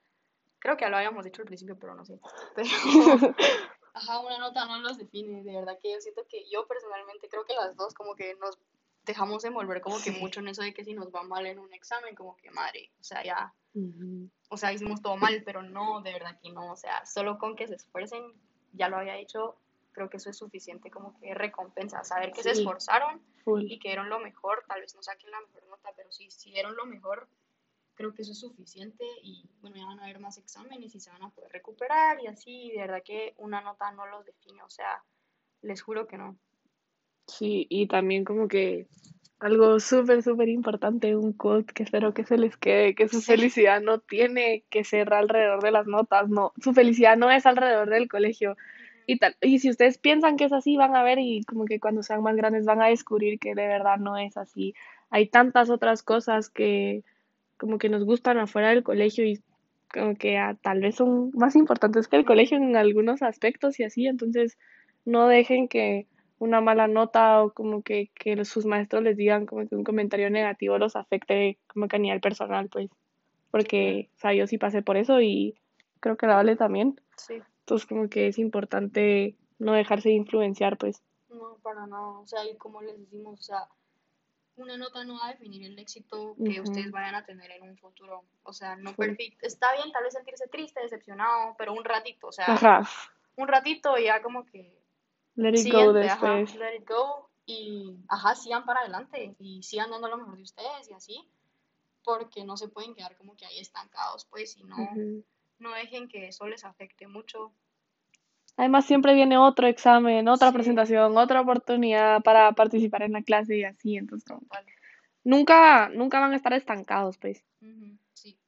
creo 0.58 0.76
que 0.76 0.84
ya 0.84 0.90
lo 0.90 0.98
habíamos 0.98 1.24
dicho 1.24 1.40
al 1.40 1.46
principio, 1.46 1.78
pero 1.78 1.94
no 1.94 2.04
sé. 2.04 2.20
Pero, 2.54 2.68
ajá, 3.94 4.20
una 4.20 4.38
nota 4.38 4.66
no 4.66 4.78
los 4.80 4.98
define, 4.98 5.42
de 5.42 5.54
verdad 5.54 5.78
que 5.82 5.92
yo 5.92 6.00
siento 6.00 6.26
que 6.28 6.44
yo 6.50 6.66
personalmente 6.66 7.28
creo 7.28 7.44
que 7.46 7.54
las 7.54 7.74
dos 7.76 7.94
como 7.94 8.14
que 8.14 8.34
nos 8.34 8.58
dejamos 9.04 9.44
envolver 9.44 9.80
como 9.80 9.98
que 10.02 10.10
mucho 10.10 10.40
en 10.40 10.48
eso 10.48 10.62
de 10.62 10.74
que 10.74 10.84
si 10.84 10.92
nos 10.92 11.14
va 11.14 11.22
mal 11.22 11.46
en 11.46 11.58
un 11.58 11.72
examen, 11.72 12.14
como 12.14 12.36
que 12.36 12.50
madre, 12.50 12.90
o 13.00 13.04
sea, 13.04 13.24
ya, 13.24 13.54
o 14.50 14.56
sea, 14.56 14.72
hicimos 14.72 15.00
todo 15.00 15.16
mal, 15.16 15.42
pero 15.44 15.62
no, 15.62 16.02
de 16.02 16.12
verdad 16.12 16.38
que 16.42 16.50
no, 16.50 16.72
o 16.72 16.76
sea, 16.76 17.06
solo 17.06 17.38
con 17.38 17.56
que 17.56 17.68
se 17.68 17.76
esfuercen, 17.76 18.22
ya 18.72 18.88
lo 18.88 18.98
había 18.98 19.14
dicho, 19.14 19.56
creo 19.96 20.10
que 20.10 20.18
eso 20.18 20.28
es 20.28 20.36
suficiente 20.36 20.90
como 20.90 21.18
que 21.18 21.32
recompensa, 21.32 22.04
saber 22.04 22.30
que 22.30 22.42
se 22.42 22.50
esforzaron 22.50 23.22
y 23.62 23.78
que 23.78 23.88
dieron 23.88 24.10
lo 24.10 24.20
mejor, 24.20 24.62
tal 24.68 24.82
vez 24.82 24.94
no 24.94 25.02
saquen 25.02 25.30
la 25.30 25.40
mejor 25.40 25.66
nota, 25.68 25.88
pero 25.96 26.12
si, 26.12 26.30
si 26.30 26.50
dieron 26.50 26.76
lo 26.76 26.84
mejor, 26.84 27.26
creo 27.94 28.12
que 28.12 28.20
eso 28.20 28.32
es 28.32 28.40
suficiente 28.40 29.06
y 29.22 29.48
bueno, 29.62 29.76
ya 29.76 29.86
van 29.86 29.98
a 30.00 30.04
haber 30.04 30.20
más 30.20 30.36
exámenes 30.36 30.94
y 30.94 31.00
se 31.00 31.10
van 31.10 31.22
a 31.22 31.30
poder 31.30 31.50
recuperar 31.50 32.20
y 32.22 32.26
así, 32.26 32.72
de 32.72 32.80
verdad 32.82 33.02
que 33.02 33.32
una 33.38 33.62
nota 33.62 33.90
no 33.92 34.06
los 34.06 34.26
define, 34.26 34.62
o 34.62 34.68
sea, 34.68 35.02
les 35.62 35.80
juro 35.80 36.06
que 36.06 36.18
no. 36.18 36.36
Sí, 37.26 37.66
y 37.70 37.88
también 37.88 38.26
como 38.26 38.48
que 38.48 38.88
algo 39.38 39.80
súper, 39.80 40.22
súper 40.22 40.50
importante, 40.50 41.16
un 41.16 41.32
quote 41.32 41.72
que 41.72 41.84
espero 41.84 42.12
que 42.12 42.24
se 42.24 42.36
les 42.36 42.58
quede, 42.58 42.94
que 42.94 43.08
su 43.08 43.22
felicidad 43.22 43.80
no 43.80 44.00
tiene 44.00 44.66
que 44.68 44.84
ser 44.84 45.14
alrededor 45.14 45.62
de 45.62 45.70
las 45.70 45.86
notas, 45.86 46.28
no, 46.28 46.52
su 46.62 46.74
felicidad 46.74 47.16
no 47.16 47.30
es 47.30 47.46
alrededor 47.46 47.88
del 47.88 48.08
colegio. 48.08 48.58
Y, 49.06 49.18
tal, 49.18 49.36
y 49.40 49.60
si 49.60 49.70
ustedes 49.70 49.98
piensan 49.98 50.36
que 50.36 50.44
es 50.44 50.52
así, 50.52 50.76
van 50.76 50.96
a 50.96 51.02
ver 51.04 51.18
y 51.20 51.42
como 51.44 51.64
que 51.64 51.78
cuando 51.78 52.02
sean 52.02 52.22
más 52.22 52.36
grandes 52.36 52.64
van 52.64 52.82
a 52.82 52.88
descubrir 52.88 53.38
que 53.38 53.54
de 53.54 53.66
verdad 53.68 53.98
no 53.98 54.16
es 54.16 54.36
así. 54.36 54.74
Hay 55.10 55.28
tantas 55.28 55.70
otras 55.70 56.02
cosas 56.02 56.50
que 56.50 57.04
como 57.56 57.78
que 57.78 57.88
nos 57.88 58.04
gustan 58.04 58.38
afuera 58.38 58.70
del 58.70 58.82
colegio 58.82 59.24
y 59.24 59.40
como 59.92 60.16
que 60.16 60.36
ah, 60.38 60.56
tal 60.60 60.80
vez 60.80 60.96
son 60.96 61.30
más 61.34 61.56
importantes 61.56 62.08
que 62.08 62.16
el 62.16 62.24
colegio 62.24 62.56
en 62.56 62.76
algunos 62.76 63.22
aspectos 63.22 63.78
y 63.80 63.84
así, 63.84 64.06
entonces 64.06 64.58
no 65.04 65.28
dejen 65.28 65.68
que 65.68 66.06
una 66.38 66.60
mala 66.60 66.88
nota 66.88 67.42
o 67.42 67.52
como 67.52 67.82
que, 67.82 68.10
que 68.14 68.44
sus 68.44 68.66
maestros 68.66 69.02
les 69.02 69.16
digan 69.16 69.46
como 69.46 69.66
que 69.66 69.76
un 69.76 69.84
comentario 69.84 70.28
negativo 70.30 70.78
los 70.78 70.96
afecte 70.96 71.58
como 71.66 71.88
que 71.88 71.96
a 71.96 71.98
nivel 71.98 72.20
personal, 72.20 72.68
pues, 72.68 72.90
porque, 73.50 74.10
o 74.16 74.18
sea, 74.18 74.34
yo 74.34 74.46
sí 74.46 74.58
pasé 74.58 74.82
por 74.82 74.96
eso 74.96 75.20
y 75.20 75.54
creo 76.00 76.16
que 76.16 76.26
la 76.26 76.34
Vale 76.34 76.56
también. 76.56 77.00
Sí. 77.16 77.36
Entonces 77.66 77.88
como 77.88 78.08
que 78.08 78.28
es 78.28 78.38
importante 78.38 79.34
no 79.58 79.72
dejarse 79.72 80.10
influenciar, 80.10 80.78
pues. 80.78 81.02
No, 81.28 81.56
para 81.64 81.84
nada. 81.88 82.20
O 82.20 82.26
sea, 82.26 82.48
y 82.48 82.56
como 82.56 82.80
les 82.80 82.96
decimos, 82.96 83.40
o 83.40 83.42
sea, 83.42 83.68
una 84.54 84.76
nota 84.76 85.02
no 85.02 85.18
va 85.18 85.26
a 85.26 85.30
definir 85.32 85.64
el 85.64 85.76
éxito 85.76 86.36
que 86.44 86.60
ustedes 86.60 86.92
vayan 86.92 87.16
a 87.16 87.24
tener 87.24 87.50
en 87.50 87.64
un 87.64 87.76
futuro. 87.76 88.22
O 88.44 88.52
sea, 88.52 88.76
no 88.76 88.94
perfecto. 88.94 89.44
Está 89.44 89.74
bien 89.74 89.90
tal 89.90 90.04
vez 90.04 90.12
sentirse 90.12 90.46
triste, 90.46 90.80
decepcionado, 90.80 91.56
pero 91.58 91.72
un 91.72 91.84
ratito, 91.84 92.28
o 92.28 92.32
sea, 92.32 92.46
Ajá. 92.46 92.88
un 93.34 93.48
ratito 93.48 93.98
ya 93.98 94.22
como 94.22 94.46
que 94.46 94.80
let 95.34 95.58
it 95.58 95.72
go 95.72 95.92
después. 95.92 96.54
let 96.54 96.76
it 96.76 96.88
go 96.88 97.28
y 97.46 97.98
ajá, 98.08 98.36
sigan 98.36 98.64
para 98.64 98.82
adelante 98.82 99.34
y 99.40 99.64
sigan 99.64 99.90
dando 99.90 100.06
lo 100.08 100.18
mejor 100.18 100.36
de 100.36 100.42
ustedes 100.42 100.88
y 100.88 100.94
así, 100.94 101.28
porque 102.04 102.44
no 102.44 102.56
se 102.56 102.68
pueden 102.68 102.94
quedar 102.94 103.16
como 103.16 103.36
que 103.36 103.44
ahí 103.44 103.58
estancados, 103.58 104.24
pues, 104.26 104.56
y 104.56 104.62
no, 104.62 104.76
no 105.58 105.72
dejen 105.72 106.08
que 106.08 106.28
eso 106.28 106.46
les 106.46 106.64
afecte 106.64 107.06
mucho. 107.06 107.52
Además, 108.56 108.86
siempre 108.86 109.14
viene 109.14 109.36
otro 109.36 109.66
examen, 109.66 110.28
otra 110.28 110.50
presentación, 110.52 111.16
otra 111.16 111.42
oportunidad 111.42 112.22
para 112.22 112.52
participar 112.52 113.02
en 113.02 113.12
la 113.12 113.22
clase 113.22 113.58
y 113.58 113.64
así, 113.64 113.96
entonces 113.96 114.34
nunca, 115.24 115.90
nunca 115.90 116.20
van 116.20 116.32
a 116.32 116.36
estar 116.36 116.54
estancados, 116.54 117.18
pues. 117.18 117.44
Sí, 118.14 118.38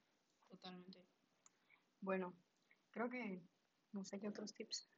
totalmente. 0.48 1.04
Bueno, 2.00 2.32
creo 2.90 3.10
que 3.10 3.42
no 3.92 4.04
sé 4.04 4.18
qué 4.18 4.28
otros 4.28 4.54
tips 4.54 4.88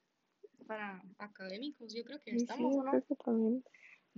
para 0.66 1.02
académicos, 1.18 1.92
yo 1.92 2.04
creo 2.04 2.20
que 2.20 2.36
estamos, 2.36 2.76
¿no? 2.76 3.02
también. 3.24 3.64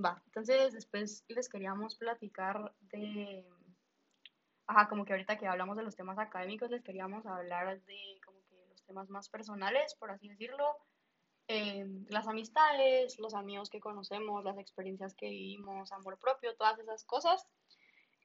Va, 0.02 0.22
entonces 0.26 0.72
después 0.72 1.24
les 1.28 1.48
queríamos 1.48 1.96
platicar 1.96 2.74
de 2.80 3.46
ajá, 4.72 4.88
como 4.88 5.04
que 5.04 5.12
ahorita 5.12 5.36
que 5.36 5.46
hablamos 5.46 5.76
de 5.76 5.82
los 5.82 5.96
temas 5.96 6.18
académicos, 6.18 6.70
les 6.70 6.82
queríamos 6.82 7.26
hablar 7.26 7.80
de 7.82 8.20
como 8.24 8.38
que 8.48 8.56
los 8.70 8.82
temas 8.84 9.10
más 9.10 9.28
personales, 9.28 9.94
por 9.94 10.10
así 10.10 10.28
decirlo, 10.28 10.64
em, 11.46 12.06
las 12.08 12.26
amistades, 12.26 13.18
los 13.18 13.34
amigos 13.34 13.68
que 13.68 13.80
conocemos, 13.80 14.42
las 14.44 14.58
experiencias 14.58 15.14
que 15.14 15.28
vivimos, 15.28 15.92
amor 15.92 16.18
propio, 16.18 16.56
todas 16.56 16.78
esas 16.78 17.04
cosas. 17.04 17.46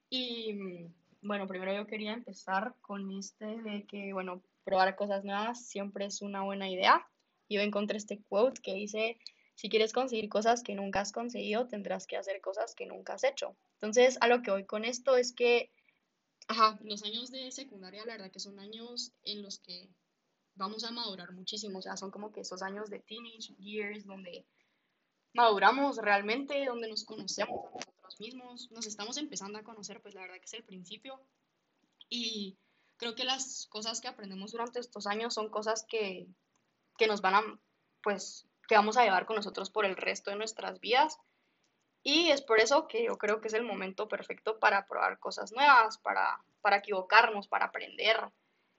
Y 0.10 0.88
bueno, 1.22 1.48
primero 1.48 1.74
yo 1.74 1.86
quería 1.86 2.14
empezar 2.14 2.74
con 2.82 3.12
este 3.12 3.62
de 3.62 3.86
que, 3.86 4.14
bueno, 4.14 4.42
probar 4.64 4.96
cosas 4.96 5.26
nuevas 5.26 5.66
siempre 5.66 6.06
es 6.06 6.22
una 6.22 6.44
buena 6.44 6.70
idea. 6.70 7.06
Yo 7.50 7.60
encontré 7.62 7.98
este 7.98 8.22
quote 8.30 8.62
que 8.62 8.74
dice, 8.74 9.18
si 9.56 9.68
quieres 9.70 9.92
conseguir 9.92 10.30
cosas 10.30 10.64
que 10.64 10.76
nunca 10.76 11.02
has 11.02 11.12
conseguido, 11.12 11.68
tendrás 11.68 12.08
que 12.08 12.16
hacer 12.16 12.40
cosas 12.40 12.74
que 12.76 12.86
nunca 12.86 13.14
has 13.14 13.26
hecho. 13.26 13.56
Entonces, 13.74 14.18
a 14.22 14.28
lo 14.28 14.42
que 14.42 14.52
voy 14.52 14.66
con 14.66 14.86
esto 14.86 15.18
es 15.18 15.34
que 15.34 15.72
Ajá, 16.48 16.80
los 16.82 17.04
años 17.04 17.30
de 17.30 17.52
secundaria, 17.52 18.06
la 18.06 18.14
verdad 18.14 18.32
que 18.32 18.40
son 18.40 18.60
años 18.60 19.12
en 19.24 19.42
los 19.44 19.60
que 19.60 19.90
vamos 20.56 20.84
a 20.84 20.92
madurar 20.92 21.34
muchísimo, 21.34 21.80
o 21.80 21.82
sea, 21.82 21.98
son 21.98 22.10
como 22.10 22.32
que 22.32 22.42
esos 22.42 22.62
años 22.62 22.90
de 22.90 23.00
teenage 23.00 23.54
years 23.60 24.06
donde 24.06 24.46
maduramos 25.34 25.98
realmente, 25.98 26.66
donde 26.66 26.88
nos 26.88 27.04
conocemos 27.04 27.66
a 27.66 27.76
nosotros 27.76 28.20
mismos, 28.20 28.72
nos 28.72 28.88
estamos 28.88 29.18
empezando 29.18 29.60
a 29.60 29.64
conocer, 29.64 30.02
pues 30.02 30.16
la 30.16 30.22
verdad 30.22 30.38
que 30.38 30.46
es 30.46 30.54
el 30.54 30.64
principio. 30.64 31.22
Y 32.10 32.58
creo 32.96 33.14
que 33.14 33.26
las 33.26 33.68
cosas 33.68 34.02
que 34.02 34.08
aprendemos 34.08 34.54
durante 34.54 34.80
estos 34.80 35.06
años 35.06 35.34
son 35.34 35.50
cosas 35.50 35.86
que, 35.88 36.28
que 36.98 37.08
nos 37.08 37.22
van 37.22 37.36
a, 37.36 37.60
pues, 38.02 38.48
que 38.68 38.76
vamos 38.76 38.98
a 38.98 39.04
llevar 39.04 39.26
con 39.26 39.36
nosotros 39.36 39.70
por 39.70 39.86
el 39.86 39.96
resto 39.96 40.32
de 40.32 40.38
nuestras 40.38 40.80
vidas 40.80 41.18
y 42.10 42.32
es 42.32 42.41
por 42.41 42.62
eso 42.62 42.88
que 42.88 43.04
yo 43.04 43.17
creo 43.17 43.41
que 43.41 43.50
es 43.50 43.54
el 43.54 43.63
momento 43.63 44.08
perfecto 44.08 44.60
para 44.60 44.86
probar 44.86 45.20
cosas 45.20 45.52
nuevas, 45.52 45.98
para, 45.98 46.41
para 46.62 46.78
equivocarnos, 46.78 47.50
para 47.50 47.65
aprender. 47.65 48.15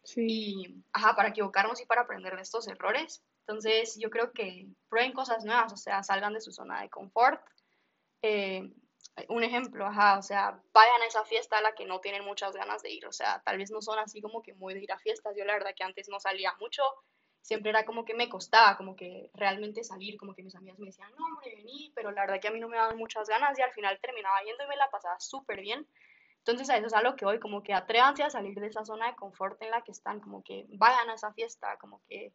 Sí. 0.03 0.25
Y, 0.27 0.85
ajá, 0.95 1.15
para 1.15 1.29
equivocarnos 1.29 1.79
y 1.83 1.85
para 1.85 2.01
aprender 2.01 2.37
de 2.37 2.41
estos 2.41 2.69
errores. 2.69 3.23
Entonces, 3.41 3.99
yo 4.01 4.09
creo 4.09 4.33
que 4.33 4.67
prueben 4.89 5.13
cosas 5.13 5.45
nuevas, 5.45 5.75
o 5.75 5.77
sea, 5.77 6.03
salgan 6.03 6.33
de 6.33 6.41
su 6.41 6.53
zona 6.53 6.81
de 6.81 6.89
confort. 6.89 7.39
Eh, 8.23 8.73
un 9.29 9.45
ejemplo, 9.45 9.85
ajá, 9.85 10.19
o 10.19 10.23
sea, 10.23 10.63
vayan 10.73 11.03
a 11.03 11.07
esa 11.07 11.23
fiesta 11.27 11.59
a 11.59 11.61
la 11.61 11.75
que 11.75 11.85
no 11.85 12.01
tienen 12.01 12.25
muchas 12.25 12.55
ganas 12.55 12.81
de 12.81 12.93
ir, 12.93 13.05
o 13.07 13.13
sea, 13.13 13.43
tal 13.45 13.59
vez 13.59 13.71
no 13.71 13.83
son 13.83 13.99
así 13.99 14.23
como 14.23 14.43
que 14.43 14.55
muy 14.55 14.73
de 14.73 14.83
ir 14.83 14.93
a 14.93 14.99
fiestas. 14.99 15.35
Yo 15.37 15.45
la 15.45 15.53
verdad 15.53 15.75
que 15.77 15.85
antes 15.85 16.09
no 16.09 16.19
salía 16.19 16.55
mucho, 16.61 16.83
siempre 17.49 17.71
era 17.71 17.87
como 17.87 18.05
que 18.05 18.13
me 18.13 18.29
costaba, 18.29 18.77
como 18.77 18.95
que 18.95 19.31
realmente 19.33 19.83
salir, 19.83 20.19
como 20.19 20.35
que 20.35 20.43
mis 20.43 20.55
amigas 20.55 20.79
me 20.79 20.89
decían, 20.89 21.11
no, 21.19 21.25
hombre, 21.25 21.55
vení, 21.57 21.91
pero 21.95 22.11
la 22.11 22.21
verdad 22.21 22.41
que 22.43 22.49
a 22.49 22.51
mí 22.51 22.61
no 22.61 22.69
me 22.69 22.77
daban 22.77 22.99
muchas 22.99 23.27
ganas 23.27 23.59
y 23.59 23.63
al 23.63 23.73
final 23.73 23.99
terminaba 24.03 24.43
yendo 24.43 24.65
y 24.65 24.69
me 24.69 24.77
la 24.77 24.91
pasaba 24.91 25.19
súper 25.19 25.63
bien. 25.63 25.89
Entonces 26.41 26.69
a 26.69 26.77
eso 26.77 26.89
es 26.89 26.93
a 26.93 27.01
lo 27.01 27.17
que 27.17 27.25
voy, 27.25 27.41
como 27.41 27.63
que 27.63 27.73
atrévanse 27.73 28.23
a 28.23 28.29
salir 28.29 28.61
de 28.61 28.67
esa 28.67 28.85
zona 28.85 29.07
de 29.07 29.17
confort 29.17 29.63
en 29.63 29.71
la 29.71 29.81
que 29.81 29.93
están, 29.93 30.21
como 30.21 30.45
que 30.45 30.67
vayan 30.69 31.09
a 31.09 31.15
esa 31.15 31.33
fiesta, 31.33 31.79
como 31.79 32.03
que, 32.07 32.35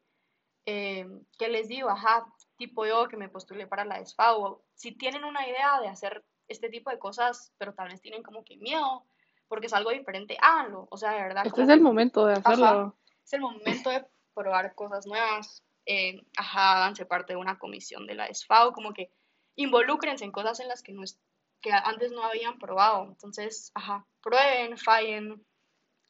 eh, 0.66 1.08
¿qué 1.38 1.48
les 1.48 1.68
digo? 1.68 1.90
Ajá, 1.90 2.26
tipo 2.58 2.84
yo 2.88 3.08
que 3.08 3.16
me 3.16 3.30
postulé 3.30 3.68
para 3.68 3.86
la 3.86 4.04
SFAO, 4.04 4.64
si 4.74 4.94
tienen 4.94 5.26
una 5.26 5.48
idea 5.48 5.80
de 5.80 5.90
hacer 5.90 6.26
este 6.48 6.70
tipo 6.70 6.90
de 6.90 6.98
cosas, 6.98 7.54
pero 7.60 7.76
tal 7.76 7.90
vez 7.90 8.02
tienen 8.02 8.24
como 8.24 8.44
que 8.44 8.58
miedo, 8.58 9.06
porque 9.48 9.68
es 9.68 9.74
algo 9.74 9.92
diferente, 9.92 10.38
háganlo, 10.42 10.88
o 10.90 10.98
sea, 10.98 11.12
de 11.12 11.22
verdad. 11.22 11.46
Este 11.46 11.62
es 11.62 11.70
el 11.70 11.82
momento 11.82 12.26
de 12.26 12.34
hacerlo. 12.34 12.98
es 13.24 13.34
el 13.34 13.42
momento 13.42 13.92
de 13.92 14.08
probar 14.34 14.76
cosas 14.76 15.06
nuevas, 15.06 15.64
eh, 15.86 16.22
ajá, 16.38 16.78
háganse 16.78 17.06
parte 17.06 17.34
de 17.34 17.38
una 17.38 17.60
comisión 17.60 18.08
de 18.08 18.16
la 18.16 18.28
SFAO, 18.34 18.74
como 18.74 18.94
que 18.94 19.12
involúcrense 19.56 20.26
en 20.26 20.32
cosas 20.32 20.60
en 20.60 20.68
las 20.68 20.82
que, 20.82 20.94
no 20.94 21.04
es, 21.04 21.20
que 21.62 21.72
antes 21.72 22.12
no 22.12 22.24
habían 22.24 22.58
probado. 22.60 23.06
Entonces, 23.06 23.72
ajá, 23.76 24.06
prueben, 24.22 24.78
fallen, 24.78 25.46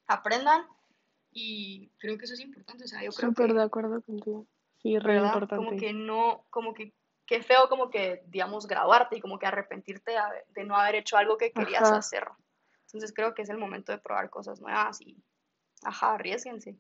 aprendan 0.08 0.66
y 1.32 1.90
creo 2.00 2.18
que 2.18 2.26
eso 2.26 2.34
es 2.34 2.40
importante. 2.40 2.84
O 2.84 2.88
sea, 2.88 3.04
yo 3.04 3.12
creo 3.12 3.30
Súper 3.30 3.54
de 3.54 3.64
acuerdo 3.64 4.02
contigo. 4.02 4.46
Sí, 4.78 5.00
re 5.00 5.18
importante. 5.18 5.56
Como 5.56 5.78
que 5.78 5.94
no, 5.94 6.46
como 6.50 6.74
que 6.74 6.94
qué 7.26 7.42
feo 7.42 7.70
como 7.70 7.90
que, 7.90 8.24
digamos, 8.28 8.68
graduarte 8.68 9.18
y 9.18 9.22
como 9.22 9.40
que 9.40 9.46
arrepentirte 9.46 10.14
de, 10.54 10.64
no 10.66 10.76
haber 10.78 10.96
hecho 10.96 11.18
algo 11.18 11.38
que 11.38 11.52
querías 11.52 11.92
hacer. 11.92 12.28
Entonces 12.88 13.14
creo 13.14 13.34
que 13.34 13.42
es 13.42 13.50
el 13.50 13.58
momento 13.58 13.92
de 13.92 13.98
probar 13.98 14.30
cosas 14.30 14.60
nuevas 14.60 15.02
y, 15.02 15.24
ajá, 15.84 16.14
arriesguense. 16.14 16.78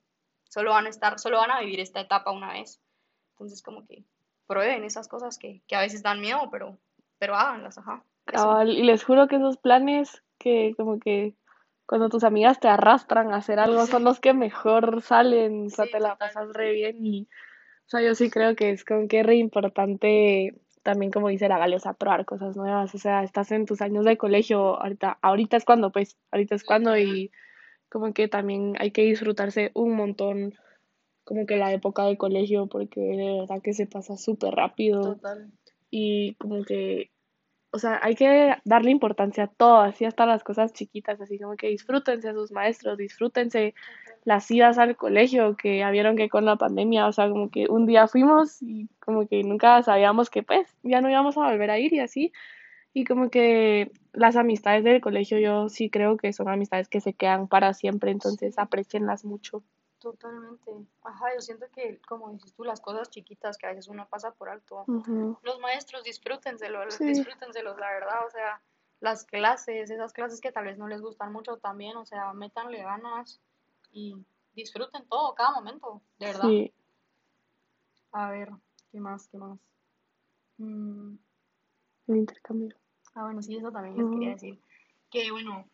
Solo 0.54 0.70
van 0.70 0.86
a 0.86 0.90
estar, 0.90 1.18
solo 1.18 1.38
van 1.38 1.50
a 1.50 1.62
vivir 1.62 1.80
esta 1.80 2.00
etapa 2.00 2.32
una 2.32 2.54
vez. 2.54 2.80
Entonces, 3.32 3.64
como 3.64 3.88
que 3.88 4.04
prueben 4.46 4.84
esas 4.84 5.08
cosas 5.08 5.40
que, 5.40 5.64
que 5.68 5.76
a 5.76 5.80
veces 5.80 6.04
dan 6.04 6.22
miedo, 6.22 6.48
pero, 6.52 6.78
pero 7.18 7.36
háganlas, 7.36 7.80
ajá. 7.80 8.04
y 8.68 8.84
les 8.84 9.04
juro 9.04 9.28
que 9.28 9.38
esos 9.38 9.58
planes 9.58 10.22
que 10.38 10.76
como 10.78 11.00
que 11.00 11.34
cuando 11.88 12.08
tus 12.10 12.24
amigas 12.24 12.60
te 12.60 12.68
arrastran 12.68 13.34
a 13.34 13.38
hacer 13.38 13.58
algo 13.58 13.88
son 13.88 14.04
los 14.04 14.20
que 14.20 14.36
mejor 14.36 15.02
salen, 15.02 15.66
o 15.66 15.70
sea, 15.72 15.86
te 15.88 16.00
la 16.00 16.18
pasas 16.18 16.54
re 16.54 16.72
bien 16.74 17.04
y, 17.04 17.24
o 17.88 17.90
sea, 17.90 18.02
yo 18.02 18.14
sí 18.14 18.30
creo 18.30 18.56
que 18.56 18.70
es 18.70 18.86
como 18.86 19.08
que 19.08 19.22
es 19.22 19.26
re 19.26 19.38
importante 19.38 20.54
también 20.84 21.12
como 21.12 21.30
dice 21.30 21.48
la 21.48 21.58
Gale, 21.58 21.78
o 21.78 21.80
sea, 21.80 21.94
probar 21.94 22.26
cosas 22.26 22.56
nuevas, 22.56 22.94
o 22.94 22.98
sea, 23.00 23.24
estás 23.24 23.52
en 23.52 23.66
tus 23.66 23.82
años 23.82 24.06
de 24.06 24.18
colegio, 24.18 24.80
ahorita, 24.80 25.18
ahorita 25.22 25.58
es 25.58 25.66
cuando, 25.66 25.92
pues, 25.92 26.18
ahorita 26.32 26.56
es 26.56 26.64
cuando 26.64 26.96
y 26.96 27.32
como 27.94 28.12
que 28.12 28.28
también 28.28 28.74
hay 28.80 28.90
que 28.90 29.04
disfrutarse 29.04 29.70
un 29.76 29.96
montón 29.96 30.56
como 31.24 31.46
que 31.46 31.58
la 31.58 31.72
época 31.72 32.04
de 32.06 32.18
colegio 32.18 32.66
porque 32.66 33.00
de 33.00 33.40
verdad 33.40 33.62
que 33.62 33.74
se 33.74 33.86
pasa 33.86 34.18
súper 34.18 34.56
rápido 34.56 35.14
Total. 35.14 35.52
y 35.92 36.34
como 36.40 36.64
que, 36.64 37.12
o 37.70 37.78
sea, 37.78 38.00
hay 38.02 38.16
que 38.16 38.56
darle 38.66 38.90
importancia 38.90 39.44
a 39.44 39.48
todo, 39.48 39.78
así 39.78 40.06
hasta 40.06 40.26
las 40.26 40.44
cosas 40.44 40.74
chiquitas, 40.74 41.22
así 41.22 41.38
como 41.38 41.56
que 41.56 41.68
disfrútense 41.68 42.30
a 42.30 42.34
sus 42.34 42.52
maestros, 42.52 42.98
disfrútense 42.98 43.76
las 44.26 44.50
idas 44.50 44.80
al 44.80 44.96
colegio, 44.96 45.56
que 45.56 45.78
ya 45.78 45.92
vieron 45.92 46.18
que 46.18 46.30
con 46.30 46.46
la 46.46 46.56
pandemia, 46.56 47.06
o 47.06 47.12
sea, 47.12 47.30
como 47.30 47.52
que 47.52 47.68
un 47.70 47.86
día 47.86 48.08
fuimos 48.08 48.60
y 48.64 48.90
como 49.00 49.28
que 49.28 49.44
nunca 49.44 49.84
sabíamos 49.84 50.32
que 50.32 50.42
pues 50.42 50.68
ya 50.82 51.00
no 51.00 51.12
íbamos 51.12 51.38
a 51.38 51.42
volver 51.42 51.70
a 51.70 51.78
ir 51.78 51.94
y 51.94 52.00
así. 52.00 52.34
Y 52.94 53.06
como 53.06 53.30
que 53.30 53.92
las 54.14 54.36
amistades 54.36 54.84
del 54.84 55.02
colegio 55.02 55.40
yo 55.40 55.68
sí 55.70 55.90
creo 55.90 56.18
que 56.18 56.32
son 56.32 56.48
amistades 56.48 56.88
que 56.88 57.02
se 57.02 57.14
quedan 57.14 57.48
para 57.48 57.74
siempre, 57.74 58.12
entonces 58.12 58.58
aprecienlas 58.58 59.26
mucho. 59.26 59.64
Totalmente. 60.00 60.72
Ajá, 61.02 61.34
yo 61.34 61.42
siento 61.42 61.66
que, 61.74 62.00
como 62.08 62.30
dices 62.32 62.54
tú, 62.54 62.64
las 62.64 62.82
cosas 62.82 63.10
chiquitas 63.10 63.58
que 63.58 63.66
a 63.66 63.70
veces 63.70 63.88
uno 63.88 64.08
pasa 64.10 64.32
por 64.32 64.50
alto. 64.50 64.86
Los 65.42 65.60
maestros, 65.60 66.04
disfrútenselo, 66.04 66.80
Sí, 66.92 67.06
disfrútenselos, 67.06 67.78
la 67.80 67.90
verdad. 67.90 68.28
O 68.28 68.30
sea, 68.30 68.62
las 69.00 69.24
clases, 69.24 69.90
esas 69.90 70.14
clases 70.14 70.42
que 70.42 70.52
tal 70.52 70.66
vez 70.66 70.78
no 70.78 70.88
les 70.88 71.02
gustan 71.02 71.32
mucho 71.34 71.58
también, 71.58 71.98
o 71.98 72.06
sea, 72.06 72.34
métanle 72.34 72.84
ganas 72.84 73.42
y 73.92 74.16
disfruten 74.54 75.06
todo, 75.08 75.34
cada 75.36 75.52
momento, 75.52 76.02
de 76.20 76.26
verdad. 76.28 76.50
sí, 76.50 76.74
A 78.12 78.30
ver, 78.30 78.50
¿qué 78.92 79.00
más? 79.00 79.28
¿Qué 79.28 79.38
más? 79.38 79.58
Mm, 80.58 81.16
el 82.08 82.16
intercambio. 82.18 82.76
Ah, 83.16 83.24
bueno, 83.24 83.42
sí, 83.42 83.56
eso 83.56 83.72
también 83.72 83.98
les 83.98 84.12
quería 84.12 84.30
decir. 84.30 84.60
Que 85.10 85.32
bueno, 85.32 85.66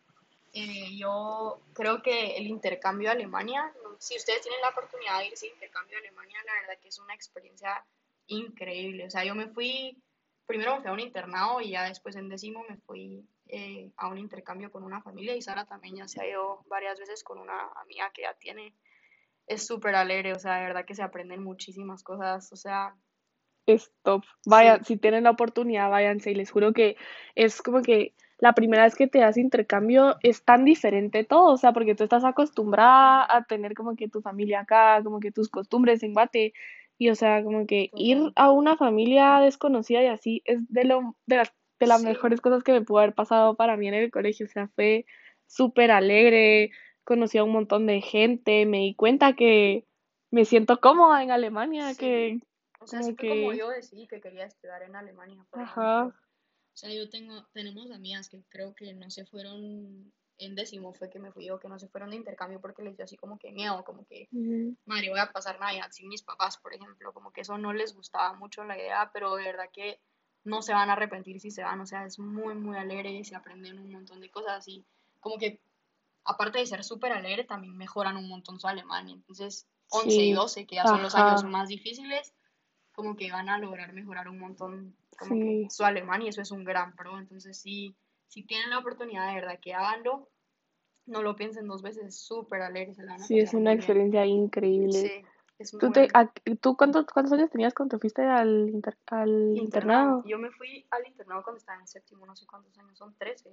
eh, 0.52 0.96
yo 0.96 1.60
creo 1.72 2.02
que 2.02 2.36
el 2.36 2.46
intercambio 2.46 3.08
a 3.08 3.12
Alemania, 3.12 3.72
si 3.98 4.16
ustedes 4.16 4.42
tienen 4.42 4.60
la 4.60 4.70
oportunidad 4.70 5.18
de 5.18 5.28
irse 5.28 5.46
intercambio 5.46 5.96
a 5.96 6.00
Alemania, 6.00 6.38
la 6.44 6.54
verdad 6.54 6.82
que 6.82 6.88
es 6.88 6.98
una 6.98 7.14
experiencia 7.14 7.84
increíble. 8.26 9.06
O 9.06 9.10
sea, 9.10 9.24
yo 9.24 9.34
me 9.34 9.48
fui, 9.48 10.02
primero 10.46 10.74
me 10.74 10.80
fui 10.80 10.90
a 10.90 10.92
un 10.92 11.00
internado 11.00 11.60
y 11.60 11.70
ya 11.70 11.84
después 11.84 12.16
en 12.16 12.28
décimo 12.28 12.64
me 12.68 12.76
fui 12.78 13.24
eh, 13.46 13.90
a 13.96 14.08
un 14.08 14.18
intercambio 14.18 14.70
con 14.70 14.82
una 14.82 15.02
familia 15.02 15.36
y 15.36 15.42
Sara 15.42 15.66
también 15.66 15.96
ya 15.96 16.08
se 16.08 16.20
ha 16.20 16.28
ido 16.28 16.64
varias 16.68 16.98
veces 16.98 17.22
con 17.22 17.38
una 17.38 17.68
amiga 17.76 18.10
que 18.12 18.22
ya 18.22 18.34
tiene. 18.34 18.74
Es 19.46 19.66
súper 19.66 19.94
alegre, 19.94 20.32
o 20.32 20.38
sea, 20.38 20.56
de 20.56 20.66
verdad 20.66 20.84
que 20.84 20.94
se 20.94 21.02
aprenden 21.02 21.42
muchísimas 21.42 22.02
cosas, 22.02 22.52
o 22.52 22.56
sea, 22.56 22.94
Es 23.74 23.92
top. 24.02 24.24
sí, 24.40 24.50
Vayan, 24.50 24.84
si 24.84 24.96
tienen 24.96 25.24
la 25.24 25.30
oportunidad, 25.30 25.90
váyanse 25.90 26.30
y 26.30 26.34
les 26.34 26.50
juro 26.50 26.72
que 26.72 26.96
es 27.34 27.62
como 27.62 27.82
que 27.82 28.14
la 28.38 28.54
primera 28.54 28.84
vez 28.84 28.94
que 28.96 29.06
te 29.06 29.18
das 29.18 29.36
intercambio 29.36 30.16
es 30.22 30.44
tan 30.44 30.64
diferente 30.64 31.24
todo, 31.24 31.52
o 31.52 31.56
sea, 31.58 31.72
porque 31.72 31.94
tú 31.94 32.04
estás 32.04 32.24
acostumbrada 32.24 33.26
a 33.28 33.44
tener 33.44 33.74
como 33.74 33.96
que 33.96 34.08
tu 34.08 34.22
familia 34.22 34.60
acá, 34.60 35.02
como 35.04 35.20
que 35.20 35.30
tus 35.32 35.48
costumbres 35.50 36.02
en 36.02 36.14
Guate, 36.14 36.54
y 36.98 37.10
o 37.10 37.14
sea, 37.14 37.42
como 37.42 37.66
que 37.66 37.90
ir 37.94 38.32
a 38.36 38.50
una 38.50 38.76
familia 38.76 39.40
desconocida 39.40 40.02
y 40.02 40.06
así 40.06 40.42
es 40.44 40.60
de 40.68 40.84
lo, 40.84 41.16
de 41.26 41.36
las, 41.36 41.52
de 41.78 41.86
las 41.86 42.00
Sí, 42.00 42.08
mejores 42.08 42.40
cosas 42.40 42.62
que 42.62 42.72
me 42.72 42.82
pudo 42.82 42.98
haber 42.98 43.14
pasado 43.14 43.56
para 43.56 43.76
mí 43.76 43.88
en 43.88 43.94
el 43.94 44.10
colegio, 44.10 44.46
o 44.46 44.48
sea, 44.48 44.68
fue 44.74 45.06
súper 45.46 45.90
alegre, 45.90 46.70
conocí 47.04 47.38
a 47.38 47.44
un 47.44 47.52
montón 47.52 47.86
de 47.86 48.00
gente, 48.00 48.66
me 48.66 48.78
di 48.78 48.94
cuenta 48.94 49.34
que 49.34 49.86
me 50.30 50.44
siento 50.44 50.80
cómoda 50.80 51.22
en 51.22 51.30
Alemania, 51.30 51.94
sí. 51.94 51.96
que 51.96 52.40
O 52.80 52.86
sea, 52.86 53.00
así 53.00 53.14
fue 53.14 53.26
como 53.26 53.52
que, 53.52 53.58
yo 53.58 53.68
decidí 53.68 54.06
que 54.08 54.20
quería 54.20 54.44
estudiar 54.46 54.82
en 54.82 54.96
Alemania, 54.96 55.44
por 55.50 55.60
ajá, 55.60 56.02
ejemplo. 56.02 56.14
O 56.74 56.76
sea, 56.76 56.90
yo 56.92 57.08
tengo, 57.10 57.46
tenemos 57.52 57.90
amigas 57.90 58.28
que 58.28 58.42
creo 58.48 58.74
que 58.74 58.94
no 58.94 59.10
se 59.10 59.26
fueron 59.26 60.12
en 60.38 60.54
décimo, 60.54 60.94
fue 60.94 61.10
que 61.10 61.18
me 61.18 61.32
fui 61.32 61.46
yo, 61.46 61.58
que 61.60 61.68
no 61.68 61.78
se 61.78 61.88
fueron 61.88 62.10
de 62.10 62.16
intercambio 62.16 62.60
porque 62.60 62.82
les 62.82 62.96
dio 62.96 63.04
así 63.04 63.16
como 63.16 63.38
que 63.38 63.52
miedo, 63.52 63.84
como 63.84 64.06
que, 64.06 64.30
ujú, 64.32 64.76
madre, 64.86 65.10
voy 65.10 65.20
a 65.20 65.32
pasar 65.32 65.60
Navidad 65.60 65.88
sin 65.90 66.08
mis 66.08 66.22
papás, 66.22 66.58
por 66.58 66.74
ejemplo, 66.74 67.12
como 67.12 67.32
que 67.32 67.42
eso 67.42 67.58
no 67.58 67.72
les 67.72 67.94
gustaba 67.94 68.34
mucho 68.34 68.64
la 68.64 68.78
idea, 68.78 69.10
pero 69.12 69.36
de 69.36 69.44
verdad 69.44 69.70
que 69.72 70.00
no 70.44 70.62
se 70.62 70.72
van 70.74 70.90
a 70.90 70.94
arrepentir 70.94 71.40
si 71.40 71.50
se 71.50 71.62
van, 71.62 71.80
o 71.80 71.86
sea, 71.86 72.06
es 72.06 72.18
muy, 72.18 72.54
muy 72.54 72.78
alegre, 72.78 73.22
se 73.24 73.36
aprenden 73.36 73.78
un 73.78 73.92
montón 73.92 74.20
de 74.20 74.30
cosas 74.30 74.66
y 74.68 74.86
como 75.20 75.38
que, 75.38 75.60
aparte 76.24 76.58
de 76.58 76.66
ser 76.66 76.84
súper 76.84 77.12
alegre, 77.12 77.44
también 77.44 77.76
mejoran 77.76 78.16
un 78.16 78.28
montón 78.28 78.58
su 78.60 78.66
alemán, 78.68 79.08
entonces 79.10 79.68
11 79.90 80.22
y 80.22 80.32
sí, 80.32 80.32
12, 80.32 80.66
que 80.66 80.76
ya 80.76 80.86
son 80.86 81.02
los 81.02 81.14
años 81.14 81.44
más 81.44 81.68
difíciles, 81.68 82.34
como 83.00 83.16
que 83.16 83.32
van 83.32 83.48
a 83.48 83.58
lograr 83.58 83.92
mejorar 83.94 84.28
un 84.28 84.38
montón 84.38 84.94
como 85.18 85.34
que 85.36 85.66
su 85.70 85.84
alemán 85.84 86.22
y 86.22 86.28
eso 86.28 86.42
es 86.42 86.50
un 86.50 86.64
gran 86.64 86.94
pro. 86.94 87.18
Entonces, 87.18 87.56
sí, 87.56 87.94
si 88.28 88.42
tienen 88.42 88.70
la 88.70 88.78
oportunidad 88.78 89.28
de 89.28 89.34
verdad 89.36 89.58
que 89.60 89.72
háganlo, 89.72 90.28
no 91.06 91.22
lo 91.22 91.34
piensen 91.34 91.66
dos 91.66 91.82
veces, 91.82 92.04
es 92.04 92.20
súper 92.20 92.60
alegre, 92.62 92.94
se 92.94 93.02
la 93.02 93.12
van 93.12 93.22
a 93.22 93.26
sí, 93.26 93.38
es 93.38 93.54
una 93.54 93.70
bien. 93.70 93.78
experiencia 93.80 94.26
increíble. 94.26 94.92
Sí, 94.92 95.24
es 95.58 95.70
¿Tú 95.72 95.90
te, 95.90 96.08
a- 96.12 96.30
tú 96.60 96.76
cuántos, 96.76 97.06
cuántos 97.06 97.32
años 97.32 97.50
tenías 97.50 97.74
cuando 97.74 97.96
te 97.96 98.00
fuiste 98.00 98.22
al, 98.22 98.68
inter- 98.68 98.98
al 99.06 99.28
Internado, 99.56 100.18
internado? 100.18 100.24
yo 100.26 100.38
me 100.38 100.50
fui 100.50 100.86
al 100.90 101.06
internado 101.06 101.42
cuando 101.42 101.58
estaba 101.58 101.80
en 101.80 101.86
séptimo, 101.86 102.26
no 102.26 102.36
sé 102.36 102.46
cuántos 102.46 102.76
años, 102.78 102.98
son 102.98 103.14
13, 103.16 103.50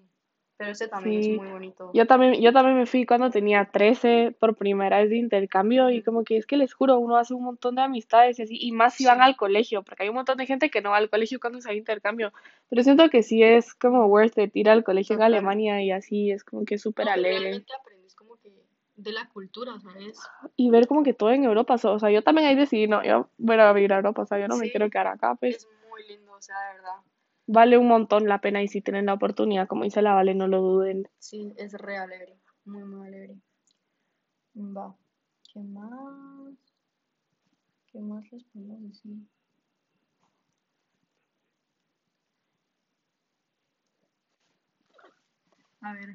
pero 0.58 0.72
ese 0.72 0.88
también 0.88 1.18
es 1.18 1.30
Sí, 1.30 1.38
muy 1.38 1.48
bonito. 1.48 1.92
yo 1.94 2.06
también, 2.08 2.42
yo 2.42 2.52
también 2.54 2.78
me 2.78 2.86
fui 2.86 3.06
cuando 3.06 3.30
tenía 3.30 3.66
13 3.72 4.36
por 4.40 4.56
primera 4.58 4.98
vez 5.00 5.10
de 5.10 5.18
intercambio 5.18 5.90
y 5.90 6.04
como 6.04 6.24
que 6.24 6.38
es 6.38 6.46
que 6.46 6.58
les 6.58 6.74
juro, 6.74 6.98
uno 7.00 7.18
hace 7.18 7.34
un 7.34 7.44
montón 7.44 7.76
de 7.76 7.82
amistades 7.84 8.40
y 8.40 8.44
así, 8.44 8.58
y 8.60 8.72
más 8.72 8.96
si 8.96 9.06
van 9.06 9.20
Sí, 9.20 9.22
al 9.22 9.38
colegio, 9.38 9.84
porque 9.84 10.04
hay 10.04 10.10
un 10.10 10.16
montón 10.16 10.38
de 10.38 10.46
gente 10.46 10.70
que 10.70 10.82
no 10.82 10.90
va 10.92 10.98
al 10.98 11.10
colegio 11.10 11.40
cuando 11.40 11.62
se 11.62 11.70
va 11.70 11.76
intercambio, 11.76 12.34
pero 12.70 12.84
siento 12.84 13.10
que 13.10 13.24
sí 13.24 13.44
es 13.44 13.74
como 13.76 14.06
worth 14.08 14.38
it 14.40 14.56
ir 14.56 14.70
al 14.70 14.84
colegio 14.84 15.16
en 15.16 15.22
total. 15.22 15.34
Alemania 15.34 15.82
y 15.84 15.92
así, 15.92 16.32
es 16.32 16.44
como 16.44 16.66
que 16.66 16.78
súper 16.78 17.06
No, 17.08 17.14
alegre. 17.14 17.40
realmente 17.40 17.74
aprendes 17.80 18.16
como 18.16 18.38
que 18.38 18.52
de 18.96 19.12
la 19.12 19.30
cultura, 19.30 19.80
¿sabes? 19.80 20.20
Y 20.56 20.70
ver 20.72 20.88
como 20.88 21.04
que 21.04 21.14
todo 21.14 21.32
en 21.32 21.44
Europa, 21.44 21.76
o 21.84 22.00
sea, 22.00 22.10
yo 22.12 22.22
también 22.24 22.48
ahí 22.48 22.56
decidí, 22.56 22.88
no, 22.88 23.04
yo 23.04 23.30
voy 23.38 23.58
a 23.60 23.72
vivir 23.74 23.94
a 23.94 23.98
Europa, 23.98 24.24
o 24.24 24.26
sea, 24.26 24.40
yo 24.40 24.48
no 24.48 24.58
me 24.58 24.70
quiero 24.70 24.86
Sí, 24.86 24.92
quedar 24.92 25.08
acá, 25.08 25.36
pues 25.36 25.56
es 25.58 25.68
muy 25.90 26.04
lindo, 26.08 26.34
o 26.34 26.42
sea, 26.42 26.56
de 26.70 26.74
verdad. 26.78 26.96
Vale 27.48 27.78
un 27.78 27.88
montón 27.88 28.28
la 28.28 28.40
pena 28.40 28.62
y 28.62 28.68
si 28.68 28.82
tienen 28.82 29.08
la 29.08 29.14
oportunidad, 29.14 29.68
como 29.68 29.86
dice 29.86 30.02
la 30.02 30.14
Vale, 30.14 30.36
no 30.36 30.48
lo 30.48 30.62
duden. 30.62 31.10
Sí, 31.18 31.54
es 31.58 31.74
re 31.74 31.98
alegre, 31.98 32.38
muy, 32.66 32.84
muy 32.84 33.08
alegre. 33.08 33.36
Va, 34.56 34.96
¿qué 35.52 35.60
más? 35.60 36.56
¿Qué 37.92 38.00
más 38.00 38.32
les 38.32 38.44
podemos 38.46 38.82
decir? 38.82 39.18
A 45.82 45.94
ver, 45.94 46.10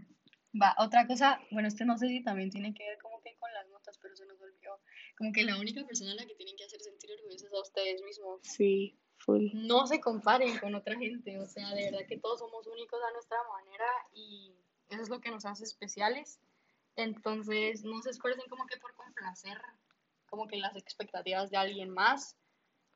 va, 0.60 0.74
otra 0.78 1.06
cosa, 1.06 1.40
bueno, 1.50 1.68
este 1.68 1.84
no 1.84 1.96
sé 1.96 2.08
si 2.08 2.22
también 2.22 2.50
tiene 2.50 2.74
que 2.74 2.84
ver 2.86 2.98
como 2.98 3.20
que 3.22 3.36
con 3.38 3.52
las 3.54 3.68
notas, 3.68 3.98
pero 3.98 4.14
se 4.16 4.26
nos 4.26 4.40
olvidó. 4.40 4.80
Como 5.16 5.32
que 5.32 5.44
la 5.44 5.58
única 5.58 5.84
persona 5.86 6.12
a 6.12 6.16
la 6.16 6.26
que 6.26 6.34
tienen 6.34 6.56
que 6.56 6.64
hacer 6.64 6.80
sentir 6.80 7.10
orgullosos 7.12 7.44
es 7.44 7.52
a 7.52 7.60
ustedes 7.60 8.02
mismos. 8.02 8.40
Sí, 8.42 8.98
full. 9.24 9.50
No 9.54 9.86
se 9.86 10.00
comparen 10.00 10.58
con 10.58 10.74
otra 10.74 10.96
gente, 10.96 11.38
o 11.38 11.46
sea, 11.46 11.70
de 11.70 11.90
verdad 11.90 12.06
que 12.08 12.18
todos 12.18 12.40
somos 12.40 12.66
únicos 12.66 13.00
a 13.02 13.12
nuestra 13.12 13.38
manera 13.48 13.86
y 14.12 14.54
eso 14.88 15.02
es 15.02 15.08
lo 15.08 15.20
que 15.20 15.30
nos 15.30 15.44
hace 15.44 15.64
especiales. 15.64 16.40
Entonces, 16.96 17.84
no 17.84 18.02
se 18.02 18.10
esfuercen 18.10 18.44
como 18.50 18.66
que 18.66 18.76
por 18.76 18.94
complacer 18.94 19.60
como 20.26 20.46
que 20.46 20.56
las 20.56 20.76
expectativas 20.76 21.50
de 21.50 21.58
alguien 21.58 21.90
más, 21.90 22.36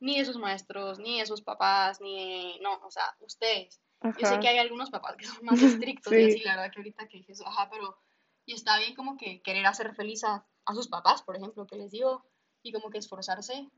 ni 0.01 0.19
de 0.19 0.25
sus 0.25 0.39
maestros, 0.39 0.99
ni 0.99 1.21
de 1.21 1.27
sus 1.27 1.43
papás, 1.43 2.01
ni 2.01 2.15
de... 2.17 2.61
No, 2.61 2.81
o 2.85 2.91
sea, 2.91 3.05
ustedes. 3.21 3.81
Yo 4.19 4.27
sé 4.27 4.41
que 4.41 4.49
hay 4.49 4.59
algunos 4.59 4.91
papás 4.91 5.17
que 5.17 5.27
son 5.27 5.45
más 5.45 5.61
estrictos 5.61 6.12
y 6.12 6.17
así, 6.25 6.39
Sí, 6.39 6.45
la 6.45 6.57
verdad 6.57 6.73
que 6.73 6.81
ahorita 6.81 7.09
que 7.09 7.19
dije 7.19 7.33
eso, 7.33 7.47
ajá, 7.47 7.69
pero... 7.71 7.99
Y 8.47 8.55
está 8.55 8.79
bien 8.79 8.95
como 8.95 9.17
que 9.17 9.43
querer 9.43 9.67
hacer 9.67 9.95
feliz 9.95 10.23
a, 10.25 10.47
a 10.65 10.75
sus 10.75 10.89
papás, 10.89 11.23
por 11.23 11.37
ejemplo, 11.37 11.67
que 11.67 11.77
les 11.77 11.91
digo, 11.91 12.25
y 12.62 12.73
como 12.73 12.91
que 12.91 12.99
esforzarse, 12.99 13.69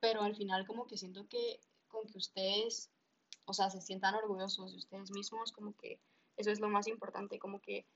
pero 0.00 0.22
al 0.22 0.34
final 0.36 0.66
como 0.66 0.86
que 0.86 0.96
siento 0.96 1.26
que 1.28 1.60
con 1.88 2.06
que 2.06 2.18
ustedes, 2.18 2.90
o 3.44 3.52
sea, 3.52 3.70
se 3.70 3.80
sientan 3.80 4.14
orgullosos 4.14 4.72
de 4.72 4.78
ustedes 4.78 5.10
mismos, 5.10 5.52
como 5.52 5.74
que 5.76 5.98
eso 6.36 6.50
es 6.50 6.60
lo 6.60 6.68
más 6.68 6.86
importante, 6.86 7.38
como 7.38 7.60
que, 7.60 7.86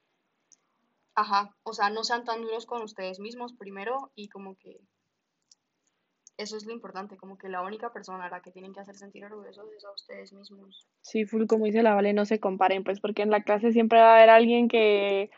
ajá, 1.15 1.55
o 1.63 1.73
sea, 1.73 1.91
no 1.91 2.05
sean 2.05 2.25
tan 2.25 2.43
duros 2.43 2.67
con 2.67 2.83
ustedes 2.83 3.21
mismos 3.21 3.53
primero 3.53 4.13
y 4.15 4.29
como 4.29 4.57
que 4.57 4.81
eso 6.41 6.57
es 6.57 6.65
lo 6.65 6.73
importante, 6.73 7.19
como 7.19 7.37
que 7.37 7.51
la 7.51 7.61
única 7.61 7.93
persona 7.93 8.25
a 8.25 8.31
la 8.31 8.41
que 8.41 8.51
tienen 8.51 8.73
que 8.73 8.81
hacer 8.81 8.97
sentir 8.97 9.25
orgullosos 9.25 9.71
es 9.77 9.85
a 9.85 9.93
ustedes 9.93 10.33
mismos. 10.33 10.87
sí, 11.03 11.27
full, 11.27 11.47
como 11.47 11.67
dice 11.67 11.83
la 11.83 11.95
Vale, 11.95 12.15
no 12.15 12.25
se 12.25 12.41
comparen, 12.41 12.83
pues 12.83 12.99
porque 13.01 13.23
en 13.23 13.31
la 13.31 13.43
clase 13.43 13.73
siempre 13.73 14.01
va 14.01 14.13
a 14.13 14.17
haber 14.17 14.31
alguien 14.31 14.69
que 14.69 15.31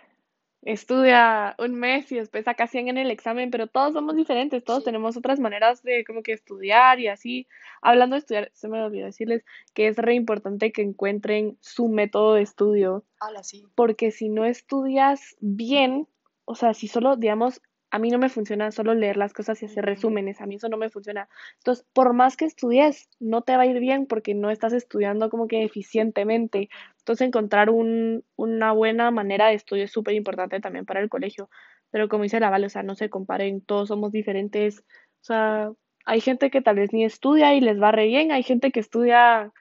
estudia 0.62 1.57
un 1.59 1.75
mes 1.75 2.11
y 2.12 2.16
después 2.16 2.44
saca 2.44 2.66
100 2.66 2.88
en 2.88 2.98
el 2.98 3.11
examen, 3.11 3.51
pero 3.51 3.66
todos 3.66 3.92
somos 3.92 4.16
diferentes, 4.16 4.64
todos 4.64 4.81
Sí, 4.81 4.85
tenemos 4.87 5.16
otras 5.16 5.40
maneras 5.40 5.83
de 5.83 6.05
como 6.05 6.22
que 6.22 6.33
estudiar 6.33 7.01
y 7.01 7.09
así. 7.09 7.48
Hablando 7.81 8.14
de 8.14 8.20
estudiar, 8.20 8.51
se 8.55 8.68
me 8.68 8.81
olvidó 8.81 9.07
decirles 9.07 9.44
que 9.75 9.88
es 9.88 9.96
re 9.96 10.14
importante 10.14 10.72
que 10.72 10.83
encuentren 10.83 11.59
su 11.61 11.88
método 11.88 12.35
de 12.35 12.42
estudio, 12.42 13.05
sí, 13.42 13.66
porque 13.75 14.12
si 14.12 14.29
no 14.29 14.44
estudias 14.44 15.37
bien, 15.40 16.07
o 16.44 16.55
sea, 16.55 16.75
si 16.75 16.87
solo, 16.87 17.16
digamos, 17.16 17.61
a 17.92 17.98
mí 17.98 18.11
no 18.11 18.18
me 18.18 18.31
funciona 18.31 18.70
solo 18.72 18.94
leer 18.94 19.18
las 19.18 19.35
cosas 19.35 19.62
y 19.62 19.66
hacer 19.66 19.85
resúmenes, 19.85 20.40
a 20.40 20.46
mí 20.46 20.57
eso 20.57 20.68
no 20.70 20.78
me 20.78 20.88
funciona. 20.90 21.28
Entonces, 21.59 21.87
por 21.92 22.14
más 22.14 22.37
que 22.38 22.46
estudies, 22.46 23.09
no 23.20 23.42
te 23.42 23.55
va 23.57 23.64
a 23.64 23.66
ir 23.66 23.78
bien 23.81 24.07
porque 24.07 24.35
no 24.35 24.50
estás 24.50 24.72
estudiando 24.72 25.28
como 25.31 25.46
que 25.46 25.62
eficientemente. 25.62 26.70
Entonces, 26.98 27.28
encontrar 27.28 27.68
un, 27.70 28.24
una 28.37 28.72
buena 28.72 29.11
manera 29.11 29.48
de 29.48 29.55
estudio 29.55 29.85
es 29.85 29.92
súper 29.92 30.14
importante 30.14 30.59
también 30.61 30.87
para 30.87 31.00
el 31.00 31.11
colegio. 31.11 31.50
pero 31.90 32.09
como 32.09 32.22
dice 32.24 32.40
la 32.40 32.50
Vale, 32.50 32.66
o 32.66 32.70
sea, 32.70 32.83
no 32.83 32.94
se 32.94 33.11
comparen, 33.11 33.61
todos 33.61 33.88
somos 33.88 34.12
diferentes, 34.12 34.81
o 34.81 35.24
sea, 35.24 35.72
hay 36.07 36.20
gente 36.20 36.50
que 36.50 36.62
tal 36.62 36.76
vez 36.76 36.92
ni 36.92 37.05
estudia 37.05 37.55
y 37.55 37.61
les 37.61 37.81
va 37.81 37.92
re 37.92 38.07
bien, 38.07 38.33
hay 38.33 38.42
gente 38.42 38.72
que 38.72 38.81
estudia 38.81 39.52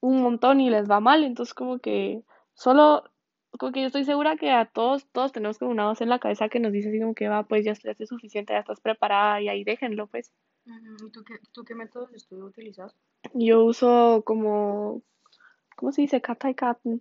un 0.00 0.22
montón 0.22 0.60
y 0.60 0.70
les 0.70 0.88
va 0.90 1.00
mal, 1.00 1.24
entonces 1.24 1.54
como 1.54 1.78
que 1.80 2.22
solo, 2.54 3.04
como 3.56 3.72
que 3.72 3.80
yo 3.80 3.86
estoy 3.86 4.04
segura 4.04 4.36
que 4.36 4.50
a 4.50 4.66
todos, 4.66 5.06
todos 5.10 5.32
tenemos 5.32 5.58
como 5.58 5.70
una 5.70 5.86
voz 5.86 6.00
en 6.00 6.08
la 6.08 6.18
cabeza 6.18 6.48
que 6.48 6.60
nos 6.60 6.72
dice 6.72 6.88
así 6.90 7.00
como 7.00 7.14
que 7.14 7.28
va, 7.28 7.44
pues 7.44 7.64
ya 7.64 7.72
estudiaste 7.72 8.06
suficiente, 8.06 8.52
ya 8.52 8.60
estás 8.60 8.80
preparada 8.80 9.40
y 9.40 9.48
ahí 9.48 9.64
déjenlo, 9.64 10.06
pues. 10.06 10.32
¿Y 10.66 11.10
tú 11.10 11.24
qué, 11.24 11.34
tú 11.52 11.64
qué 11.64 11.74
métodos 11.74 12.10
de 12.10 12.18
estudio 12.18 12.44
utilizas? 12.44 12.94
Yo 13.32 13.64
uso 13.64 14.22
como, 14.24 15.02
¿cómo 15.76 15.92
se 15.92 16.02
dice? 16.02 16.20
Kata 16.20 16.50
y 16.50 16.54
Katen. 16.54 17.00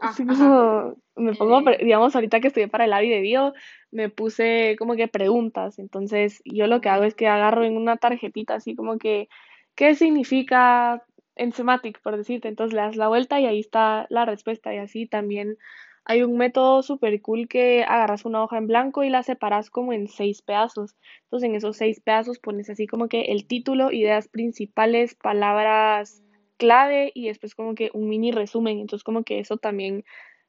Ah, 0.00 0.08
Así 0.08 0.24
ajá. 0.24 0.32
como, 0.32 0.96
me 1.16 1.34
pongo, 1.34 1.62
digamos, 1.80 2.14
ahorita 2.14 2.40
que 2.40 2.48
estudié 2.48 2.68
para 2.68 2.84
el 2.84 2.92
AVI 2.92 3.08
de 3.08 3.20
bio, 3.20 3.54
me 3.90 4.10
puse 4.10 4.76
como 4.78 4.96
que 4.96 5.08
preguntas. 5.08 5.78
Entonces, 5.78 6.42
yo 6.44 6.66
lo 6.66 6.80
que 6.80 6.88
hago 6.88 7.04
es 7.04 7.14
que 7.14 7.28
agarro 7.28 7.64
en 7.64 7.76
una 7.76 7.96
tarjetita 7.96 8.54
así 8.54 8.74
como 8.74 8.98
que, 8.98 9.28
¿qué 9.74 9.94
significa 9.94 11.04
en 11.36 11.52
Semantic, 11.52 12.00
por 12.00 12.16
decirte? 12.16 12.48
Entonces 12.48 12.74
le 12.74 12.80
das 12.82 12.96
la 12.96 13.08
vuelta 13.08 13.40
y 13.40 13.46
ahí 13.46 13.60
está 13.60 14.06
la 14.10 14.24
respuesta. 14.24 14.74
Y 14.74 14.78
así 14.78 15.06
también 15.06 15.58
hay 16.04 16.22
un 16.22 16.36
método 16.36 16.82
súper 16.82 17.20
cool 17.20 17.48
que 17.48 17.84
agarras 17.84 18.24
una 18.24 18.42
hoja 18.42 18.58
en 18.58 18.66
blanco 18.68 19.04
y 19.04 19.10
la 19.10 19.22
separas 19.22 19.70
como 19.70 19.92
en 19.92 20.08
seis 20.08 20.42
pedazos. 20.42 20.96
Entonces, 21.24 21.48
en 21.48 21.56
esos 21.56 21.76
seis 21.76 22.00
pedazos 22.00 22.38
pones 22.38 22.70
así 22.70 22.86
como 22.86 23.08
que 23.08 23.22
el 23.22 23.46
título, 23.46 23.92
ideas 23.92 24.28
principales, 24.28 25.14
palabras 25.14 26.22
clave 26.56 27.12
y 27.14 27.28
después 27.28 27.54
como 27.54 27.74
que 27.74 27.90
un 27.92 28.08
mini 28.08 28.32
resumen. 28.32 28.78
Entonces 28.78 29.04
como 29.04 29.24
que 29.24 29.40
eso 29.40 29.56
también, 29.56 30.04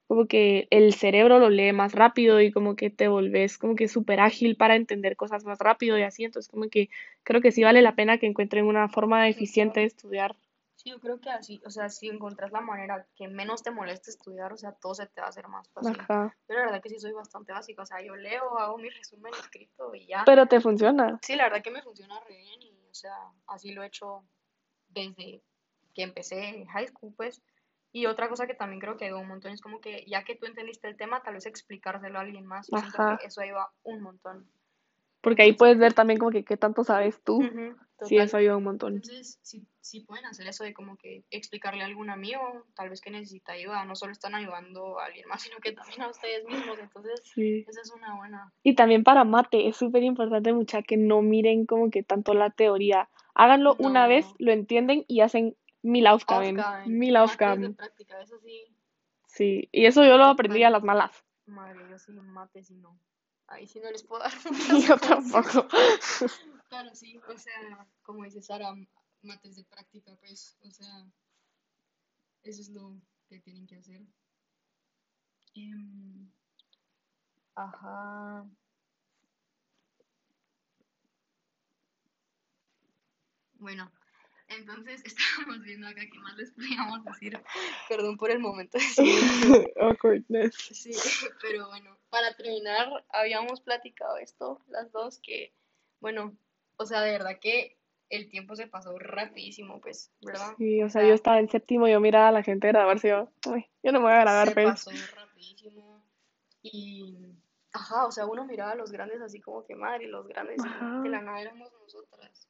como 0.07 0.27
que 0.27 0.67
el 0.69 0.93
cerebro 0.93 1.39
lo 1.39 1.49
lee 1.49 1.73
más 1.73 1.93
rápido 1.93 2.41
y 2.41 2.51
como 2.51 2.75
que 2.75 2.89
te 2.89 3.07
volvés 3.07 3.57
como 3.57 3.75
que 3.75 3.87
súper 3.87 4.19
ágil 4.19 4.55
para 4.55 4.75
entender 4.75 5.15
cosas 5.15 5.43
más 5.45 5.59
rápido 5.59 5.97
y 5.97 6.03
así. 6.03 6.23
Entonces 6.23 6.49
como 6.49 6.69
que 6.69 6.89
creo 7.23 7.41
que 7.41 7.51
sí 7.51 7.63
vale 7.63 7.81
la 7.81 7.95
pena 7.95 8.17
que 8.17 8.27
encuentren 8.27 8.65
una 8.65 8.89
forma 8.89 9.27
eficiente 9.29 9.81
de 9.81 9.87
estudiar. 9.87 10.35
Sí, 10.87 10.91
yo 10.91 10.99
creo 11.01 11.19
que 11.19 11.29
así, 11.29 11.61
o 11.65 11.69
sea, 11.69 11.89
si 11.89 12.07
encontrás 12.07 12.51
la 12.53 12.61
manera 12.61 13.05
que 13.15 13.27
menos 13.27 13.61
te 13.61 13.71
moleste 13.71 14.09
estudiar, 14.09 14.53
o 14.53 14.57
sea, 14.57 14.71
todo 14.71 14.95
se 14.95 15.05
te 15.07 15.19
va 15.19 15.27
a 15.27 15.29
hacer 15.29 15.47
más 15.49 15.69
fácil. 15.69 15.99
Ajá. 15.99 16.33
Pero 16.45 16.59
la 16.59 16.65
verdad 16.67 16.81
que 16.81 16.89
sí 16.89 16.97
soy 16.97 17.11
bastante 17.11 17.51
básica, 17.51 17.81
o 17.81 17.85
sea, 17.85 18.01
yo 18.01 18.15
leo, 18.15 18.57
hago 18.57 18.77
mi 18.77 18.89
resumen 18.89 19.33
escrito 19.33 19.93
y 19.93 20.07
ya. 20.07 20.23
Pero 20.25 20.45
te 20.45 20.61
funciona. 20.61 21.19
Sí, 21.21 21.35
la 21.35 21.43
verdad 21.43 21.61
que 21.61 21.71
me 21.71 21.81
funciona 21.81 22.17
re 22.21 22.37
bien 22.37 22.61
y, 22.61 22.87
o 22.89 22.93
sea, 22.93 23.15
así 23.47 23.73
lo 23.73 23.83
he 23.83 23.87
hecho 23.87 24.23
desde 24.87 25.43
que 25.93 26.03
empecé 26.03 26.41
en 26.47 26.67
high 26.67 26.87
school, 26.87 27.13
pues. 27.17 27.41
Y 27.91 28.05
otra 28.05 28.29
cosa 28.29 28.47
que 28.47 28.53
también 28.53 28.79
creo 28.79 28.95
que 28.95 29.05
ayuda 29.05 29.19
un 29.19 29.27
montón 29.27 29.51
es 29.51 29.61
como 29.61 29.81
que 29.81 30.05
ya 30.07 30.23
que 30.23 30.35
tú 30.35 30.45
entendiste 30.45 30.87
el 30.87 30.95
tema, 30.95 31.21
tal 31.21 31.33
vez 31.33 31.47
explicárselo 31.47 32.17
a 32.17 32.21
alguien 32.21 32.45
más. 32.45 32.67
Yo 32.67 32.77
Ajá. 32.77 33.19
eso 33.25 33.41
ayuda 33.41 33.69
un 33.83 34.01
montón. 34.01 34.49
Porque 35.19 35.41
ahí 35.41 35.51
puedes 35.51 35.77
ver 35.77 35.93
también 35.93 36.19
como 36.19 36.31
que 36.31 36.45
qué 36.45 36.55
tanto 36.55 36.85
sabes 36.85 37.21
tú. 37.23 37.41
Sí, 37.41 37.49
total. 37.97 38.19
eso 38.19 38.37
ayuda 38.37 38.57
un 38.57 38.63
montón. 38.63 38.95
Entonces, 38.95 39.39
si, 39.41 39.67
si 39.81 40.01
pueden 40.01 40.25
hacer 40.25 40.47
eso 40.47 40.63
de 40.63 40.73
como 40.73 40.97
que 40.97 41.23
explicarle 41.29 41.83
a 41.83 41.85
algún 41.85 42.09
amigo, 42.09 42.41
tal 42.75 42.89
vez 42.89 43.01
que 43.01 43.09
necesita 43.11 43.53
ayuda, 43.53 43.83
no 43.85 43.95
solo 43.95 44.11
están 44.11 44.35
ayudando 44.35 44.99
a 44.99 45.05
alguien 45.05 45.27
más, 45.27 45.41
sino 45.49 45.57
que 45.59 45.71
también 45.71 46.01
a 46.01 46.09
ustedes 46.09 46.45
mismos. 46.45 46.77
Entonces, 46.79 47.21
Sí. 47.23 47.65
esa 47.67 47.81
es 47.81 47.91
una 47.91 48.15
buena. 48.15 48.53
Y 48.63 48.75
también 48.75 49.03
para 49.03 49.23
mate, 49.23 49.67
es 49.67 49.77
súper 49.77 50.03
importante, 50.03 50.53
mucha, 50.53 50.81
que 50.81 50.97
no 50.97 51.21
miren 51.21 51.65
como 51.65 51.89
que 51.89 52.03
tanto 52.03 52.33
la 52.33 52.49
teoría. 52.49 53.09
Háganlo 53.33 53.75
una 53.79 54.07
vez, 54.07 54.25
lo 54.39 54.51
entienden 54.51 55.05
y 55.07 55.21
hacen 55.21 55.55
mil 55.83 56.07
Aufgaben. 56.07 56.57
Mil 56.87 57.15
Aufgaben. 57.15 57.75
práctica, 57.75 58.21
eso 58.21 58.39
sí, 58.39 58.73
Sí. 59.27 59.69
Y 59.71 59.85
eso 59.85 60.03
yo 60.03 60.17
lo 60.17 60.25
aprendí 60.25 60.63
a 60.63 60.69
las 60.71 60.81
malas. 60.83 61.11
Madre, 61.45 61.79
yo 61.89 61.99
sí 61.99 62.11
mates 62.11 62.71
y 62.71 62.75
no. 62.75 62.97
Ahí 63.47 63.65
sí 63.67 63.79
no 63.79 63.91
les 63.91 64.03
puedo 64.03 64.21
dar 64.23 64.31
Yo 64.87 64.97
tampoco. 64.97 65.67
Claro, 66.69 66.93
sí, 66.93 67.17
o 67.29 67.37
sea, 67.37 67.87
como 68.03 68.25
dice 68.25 68.41
Sara, 68.41 68.75
mates 69.21 69.55
de 69.55 69.63
práctica, 69.63 70.13
pues, 70.19 70.57
o 70.63 70.69
sea, 70.69 71.07
eso 72.41 72.61
es 72.61 72.69
lo 72.69 72.99
que 73.29 73.39
tienen 73.39 73.67
que 73.67 73.75
hacer. 73.75 74.01
Em, 75.55 76.31
ajá. 77.55 78.47
Bueno, 83.59 83.91
entonces 84.49 85.03
estábamos 85.05 85.61
viendo 85.63 85.87
acá 85.87 86.01
qué 86.11 86.19
más 86.19 86.35
les 86.37 86.51
podíamos 86.51 87.03
decir. 87.05 87.41
Perdón 87.89 88.17
por 88.17 88.31
el 88.31 88.39
momento 88.39 88.77
de 88.77 88.83
silencio. 88.83 89.73
Awkwardness. 89.81 90.55
Sí, 90.55 90.91
pero 91.41 91.67
bueno, 91.67 91.97
para 92.09 92.35
terminar, 92.35 93.05
habíamos 93.09 93.61
platicado 93.61 94.17
esto, 94.17 94.61
las 94.67 94.91
dos, 94.91 95.19
que, 95.21 95.53
bueno, 95.99 96.37
o 96.77 96.85
sea, 96.85 97.01
de 97.01 97.11
verdad 97.11 97.39
que 97.39 97.77
el 98.09 98.29
tiempo 98.29 98.55
se 98.55 98.67
pasó 98.67 98.97
rapidísimo, 98.97 99.81
pues, 99.81 100.11
¿verdad? 100.21 100.53
Sí, 100.57 100.81
O 100.81 100.89
sea, 100.89 101.05
yo 101.05 101.13
estaba 101.13 101.39
en 101.39 101.49
séptimo, 101.49 101.87
yo 101.87 101.99
miraba 101.99 102.29
a 102.29 102.31
la 102.31 102.43
gente 102.43 102.67
grabarse, 102.69 103.09
yo, 103.09 103.29
"Uy, 103.47 103.65
yo 103.83 103.91
no 103.91 103.99
me 103.99 104.05
voy 104.05 104.13
a 104.13 104.21
grabar, 104.21 104.47
se 104.47 104.53
pues. 104.53 104.65
pasó 104.65 104.91
rapidísimo 105.13 106.05
y, 106.61 107.17
ajá, 107.73 108.05
o 108.05 108.11
sea, 108.11 108.25
uno 108.25 108.45
miraba 108.45 108.71
a 108.71 108.75
los 108.75 108.91
grandes 108.91 109.21
así 109.21 109.41
como 109.41 109.65
que 109.65 109.75
madre, 109.75 110.07
los 110.07 110.27
grandes 110.27 110.57
y 110.59 110.63
de 110.63 111.09
la 111.09 111.17
Ajá. 111.17 111.25
nada 111.25 111.41
éramos 111.41 111.71
nosotras. 111.73 112.47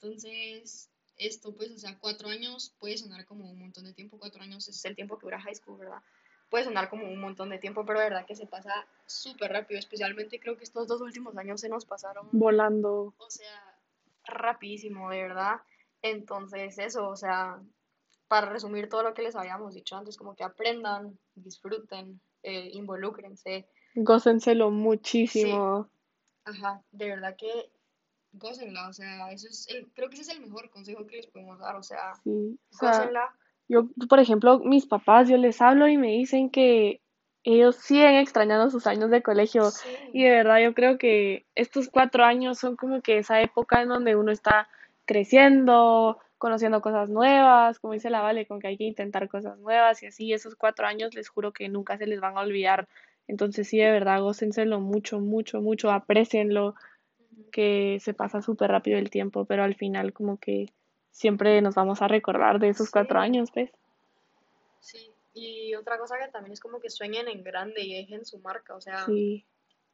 Entonces, 0.00 0.90
esto, 1.16 1.54
pues, 1.54 1.70
o 1.72 1.78
sea, 1.78 1.98
cuatro 1.98 2.28
años 2.28 2.74
puede 2.78 2.96
sonar 2.98 3.24
como 3.24 3.48
un 3.50 3.58
montón 3.58 3.84
de 3.84 3.92
tiempo, 3.94 4.18
cuatro 4.18 4.42
años 4.42 4.68
es 4.68 4.84
el 4.84 4.94
tiempo 4.96 5.18
que 5.18 5.26
dura 5.26 5.40
high 5.40 5.54
school, 5.54 5.78
¿verdad? 5.78 6.02
Puede 6.50 6.64
sonar 6.64 6.88
como 6.90 7.04
un 7.06 7.20
montón 7.20 7.50
de 7.50 7.58
tiempo, 7.58 7.84
pero 7.84 7.98
de 8.00 8.06
verdad 8.10 8.26
que 8.26 8.36
se 8.36 8.46
pasa 8.46 8.72
súper 9.06 9.52
rápido, 9.52 9.78
especialmente 9.78 10.38
creo 10.40 10.56
que 10.56 10.64
estos 10.64 10.86
dos 10.88 11.00
últimos 11.00 11.36
años 11.36 11.60
se 11.60 11.68
nos 11.68 11.84
pasaron, 11.84 12.28
Volando. 12.32 13.14
o 13.16 13.30
sea, 13.30 13.78
rapidísimo, 14.24 15.10
de 15.10 15.22
verdad. 15.22 15.60
Entonces, 16.02 16.78
eso, 16.78 17.08
o 17.08 17.16
sea, 17.16 17.60
para 18.28 18.48
resumir 18.50 18.88
todo 18.88 19.02
lo 19.02 19.14
que 19.14 19.22
les 19.22 19.36
habíamos 19.36 19.74
dicho 19.74 19.96
antes, 19.96 20.16
como 20.16 20.34
que 20.34 20.44
aprendan, 20.44 21.18
disfruten, 21.34 22.20
eh, 22.42 22.70
involúcrense. 22.72 23.66
Gócenselo 23.94 24.68
Sí, 24.68 24.74
muchísimo. 24.74 25.88
ajá, 26.44 26.82
de 26.90 27.08
verdad 27.08 27.36
que 27.36 27.70
gócenla, 28.34 28.88
o 28.88 28.92
sea, 28.92 29.30
eso 29.32 29.48
es 29.48 29.66
el, 29.68 29.86
creo 29.94 30.08
que 30.08 30.14
ese 30.16 30.22
es 30.32 30.36
el 30.38 30.40
mejor 30.42 30.70
consejo 30.70 31.06
que 31.06 31.16
les 31.16 31.26
podemos 31.26 31.58
dar, 31.58 31.76
o 31.76 31.82
sea, 31.82 32.14
Sí. 32.22 32.58
O 32.72 32.76
sea, 32.76 32.90
gócenla. 32.90 33.34
yo, 33.68 33.88
por 34.08 34.18
ejemplo, 34.18 34.58
mis 34.60 34.86
papás, 34.86 35.28
yo 35.28 35.36
les 35.36 35.60
hablo 35.60 35.88
y 35.88 35.96
me 35.96 36.08
dicen 36.08 36.50
que 36.50 37.00
ellos 37.44 37.76
siguen 37.76 38.14
extrañando 38.16 38.70
sus 38.70 38.86
años 38.86 39.10
de 39.10 39.22
colegio. 39.22 39.68
Y 40.12 40.20
Sí, 40.20 40.22
de 40.24 40.30
verdad 40.30 40.60
yo 40.62 40.74
creo 40.74 40.96
que 40.98 41.44
estos 41.54 41.88
cuatro 41.90 42.24
años 42.24 42.58
son 42.58 42.74
como 42.76 43.02
que 43.02 43.18
esa 43.18 43.40
época 43.42 43.82
en 43.82 43.88
donde 43.88 44.16
uno 44.16 44.32
está 44.32 44.68
creciendo, 45.04 46.18
conociendo 46.38 46.80
cosas 46.80 47.10
nuevas, 47.10 47.78
como 47.78 47.92
dice 47.92 48.08
la 48.10 48.22
Vale, 48.22 48.46
con 48.46 48.60
que 48.60 48.68
hay 48.68 48.76
que 48.78 48.84
intentar 48.84 49.28
cosas 49.28 49.58
nuevas 49.58 50.02
y 50.02 50.06
así, 50.06 50.32
esos 50.32 50.56
cuatro 50.56 50.86
años 50.86 51.14
les 51.14 51.28
juro 51.28 51.52
que 51.52 51.68
nunca 51.68 51.98
se 51.98 52.06
les 52.06 52.20
van 52.20 52.36
a 52.36 52.40
olvidar. 52.40 52.88
Entonces 53.26 53.68
sí, 53.68 53.78
de 53.78 53.90
verdad, 53.90 54.20
gócenselo 54.20 54.80
mucho, 54.80 55.20
mucho, 55.20 55.60
mucho, 55.60 55.90
aprécienlo, 55.90 56.68
ujú, 56.68 56.74
que 57.52 57.98
se 58.00 58.14
pasa 58.14 58.42
súper 58.42 58.70
rápido 58.70 58.98
el 58.98 59.10
tiempo, 59.10 59.44
pero 59.44 59.62
al 59.64 59.74
final 59.74 60.12
como 60.12 60.38
que 60.38 60.72
siempre 61.10 61.60
nos 61.62 61.74
vamos 61.74 62.02
a 62.02 62.08
recordar 62.08 62.58
de 62.58 62.68
esos 62.70 62.90
cuatro 62.90 63.18
sí, 63.20 63.24
años, 63.24 63.52
¿ves? 63.54 63.70
sí. 64.80 65.10
Y 65.36 65.74
otra 65.74 65.98
cosa 65.98 66.16
que 66.18 66.28
también 66.28 66.52
es 66.52 66.60
como 66.60 66.78
que 66.80 66.90
sueñen 66.90 67.26
en 67.28 67.42
grande 67.42 67.82
y 67.82 67.94
dejen 67.94 68.24
su 68.24 68.38
marca, 68.38 68.74
o 68.76 68.80
sea, 68.80 69.04
Sí, 69.06 69.44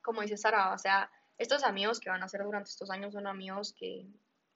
como 0.02 0.20
dice 0.20 0.36
Sara, 0.36 0.74
o 0.74 0.78
sea, 0.78 1.10
estos 1.38 1.64
amigos 1.64 1.98
que 1.98 2.10
van 2.10 2.22
a 2.22 2.26
hacer 2.26 2.42
durante 2.42 2.70
estos 2.70 2.90
años 2.90 3.14
son 3.14 3.26
amigos 3.26 3.72
que, 3.78 4.06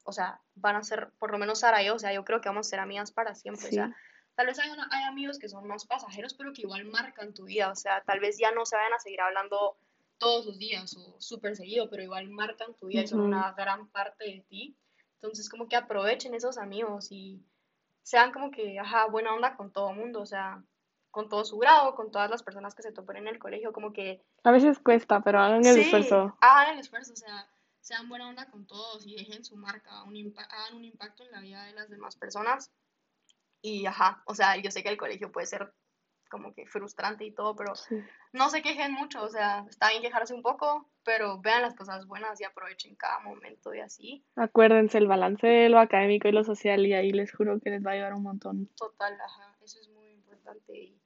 o 0.05 0.13
sea, 0.13 0.41
van 0.57 0.77
a 0.77 0.83
ser, 0.83 1.09
por 1.19 1.31
lo 1.31 1.39
menos 1.39 1.61
Sara 1.61 1.83
y 1.83 1.87
yo, 1.87 1.95
o 1.95 1.99
sea, 1.99 2.13
yo 2.13 2.25
creo 2.25 2.43
que 2.43 2.51
vamos 2.51 2.67
a 2.67 2.71
ser 2.71 2.81
amigas 2.81 3.13
para 3.13 3.35
siempre, 3.35 3.69
o 3.69 3.73
sea, 3.73 3.87
sí, 3.89 3.93
tal 4.35 4.47
vez 4.47 4.59
hay, 4.59 4.71
una- 4.71 4.89
hay 4.91 5.05
amigos 5.05 5.39
que 5.39 5.49
son 5.49 5.67
más 5.67 5.87
pasajeros, 5.87 6.35
pero 6.35 6.53
que 6.53 6.63
igual 6.63 6.85
marcan 6.85 7.33
tu 7.33 7.45
vida, 7.45 7.71
o 7.71 7.77
sea, 7.77 8.03
tal 8.03 8.21
vez 8.21 8.37
ya 8.39 8.51
no 8.53 8.67
se 8.67 8.77
vayan 8.77 8.93
a 8.93 8.99
seguir 8.99 9.23
hablando 9.23 9.79
todos 10.19 10.47
los 10.47 10.59
días 10.59 10.97
o 10.97 11.21
súper 11.21 11.57
seguido, 11.57 11.89
pero 11.91 12.03
igual 12.03 12.29
marcan 12.31 12.75
tu 12.75 12.87
vida 12.87 13.03
y 13.03 13.07
son 13.07 13.21
una 13.21 13.53
gran 13.53 13.89
parte 13.89 14.25
de 14.25 14.41
ti. 14.49 14.77
Entonces, 15.21 15.49
como 15.49 15.69
que 15.69 15.77
aprovechen 15.77 16.35
esos 16.35 16.59
amigos 16.59 17.11
y 17.11 17.43
sean 18.03 18.33
como 18.33 18.51
que, 18.51 18.79
ajá, 18.79 19.07
buena 19.07 19.35
onda 19.35 19.57
con 19.57 19.73
todo 19.73 19.93
mundo, 19.93 20.21
o 20.21 20.27
sea, 20.27 20.63
con 21.11 21.29
todo 21.29 21.45
su 21.45 21.59
grado, 21.59 21.95
con 21.95 22.11
todas 22.11 22.29
las 22.31 22.43
personas 22.43 22.75
que 22.75 22.83
se 22.83 22.93
topen 22.93 23.17
en 23.19 23.29
el 23.29 23.39
colegio, 23.39 23.73
como 23.73 23.93
que 23.93 24.23
A 24.43 24.51
veces 24.51 24.79
cuesta, 24.79 25.23
pero 25.23 25.41
hagan 25.41 25.65
el 25.65 25.75
Sí, 25.75 25.81
esfuerzo. 25.83 26.37
hagan 26.41 26.75
el 26.75 26.81
esfuerzo, 26.81 27.13
o 27.13 27.17
sea, 27.17 27.49
sean 27.81 28.09
buena 28.09 28.29
onda 28.29 28.51
con 28.51 28.67
todos 28.67 29.07
y 29.07 29.15
dejen 29.17 29.45
su 29.45 29.57
marca, 29.57 30.03
un 30.05 30.35
hagan 30.37 30.77
un 30.77 30.85
impacto 30.85 31.23
en 31.23 31.31
la 31.31 31.41
vida 31.41 31.65
de 31.65 31.73
las 31.75 31.89
demás 31.89 32.17
personas. 32.17 32.71
Y 33.63 33.87
ajá, 33.87 34.23
o 34.27 34.35
sea, 34.35 34.57
yo 34.57 34.71
sé 34.71 34.83
que 34.83 34.91
el 34.91 34.99
colegio 34.99 35.33
puede 35.33 35.47
ser 35.47 35.73
como 36.31 36.55
que 36.55 36.67
frustrante 36.67 37.25
y 37.25 37.33
todo, 37.33 37.55
pero 37.57 37.75
Sí. 37.75 37.97
no 38.33 38.51
se 38.51 38.63
quejen 38.63 38.93
mucho, 38.93 39.23
o 39.23 39.29
sea, 39.29 39.65
está 39.69 39.91
bien 39.91 40.03
quejarse 40.03 40.35
un 40.35 40.43
poco, 40.43 40.89
pero 41.05 41.41
vean 41.41 41.63
las 41.63 41.75
cosas 41.75 42.07
buenas 42.07 42.41
y 42.41 42.45
aprovechen 42.45 42.95
cada 42.97 43.21
momento 43.21 43.75
y 43.75 43.81
así. 43.81 44.25
Acuérdense 44.37 44.99
el 44.99 45.07
balance 45.07 45.47
de 45.47 45.69
lo 45.69 45.79
académico 45.79 46.29
y 46.29 46.33
lo 46.33 46.45
social 46.45 46.85
y 46.87 46.95
ahí 46.95 47.13
les 47.13 47.33
juro 47.33 47.61
que 47.61 47.71
les 47.71 47.85
va 47.85 47.91
a 47.91 47.95
ayudar 47.95 48.15
un 48.15 48.23
montón. 48.23 48.69
Total, 48.77 49.19
ajá, 49.21 49.57
eso 49.63 49.79
es 49.81 49.89
muy 49.91 50.11
importante. 50.13 50.77
Y 50.77 51.01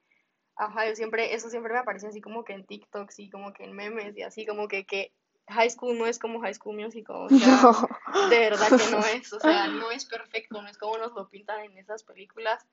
Ajá, 0.60 0.88
yo 0.88 0.96
siempre, 0.96 1.34
eso 1.34 1.48
siempre 1.50 1.72
me 1.72 1.78
aparece 1.78 2.08
así 2.08 2.20
como 2.20 2.44
que 2.44 2.52
en 2.52 2.66
TikToks 2.66 3.20
y 3.20 3.30
como 3.30 3.52
que 3.52 3.62
en 3.62 3.74
memes 3.74 4.16
y 4.16 4.22
así 4.22 4.44
como 4.44 4.66
que, 4.66 4.84
que 4.86 5.12
High 5.46 5.70
School 5.70 5.96
no 5.96 6.04
es 6.06 6.18
como 6.18 6.40
High 6.40 6.54
School 6.54 6.76
Musical, 6.76 7.16
o 7.16 7.28
sea, 7.28 7.38
No. 8.08 8.28
de 8.28 8.38
verdad 8.40 8.66
que 8.68 8.90
no 8.90 8.98
es, 8.98 9.32
o 9.32 9.38
sea, 9.38 9.68
no 9.68 9.92
es 9.92 10.04
perfecto, 10.04 10.60
no 10.60 10.68
es 10.68 10.76
como 10.76 10.98
nos 10.98 11.12
lo 11.12 11.28
pintan 11.28 11.60
en 11.64 11.78
esas 11.78 12.02
películas, 12.02 12.66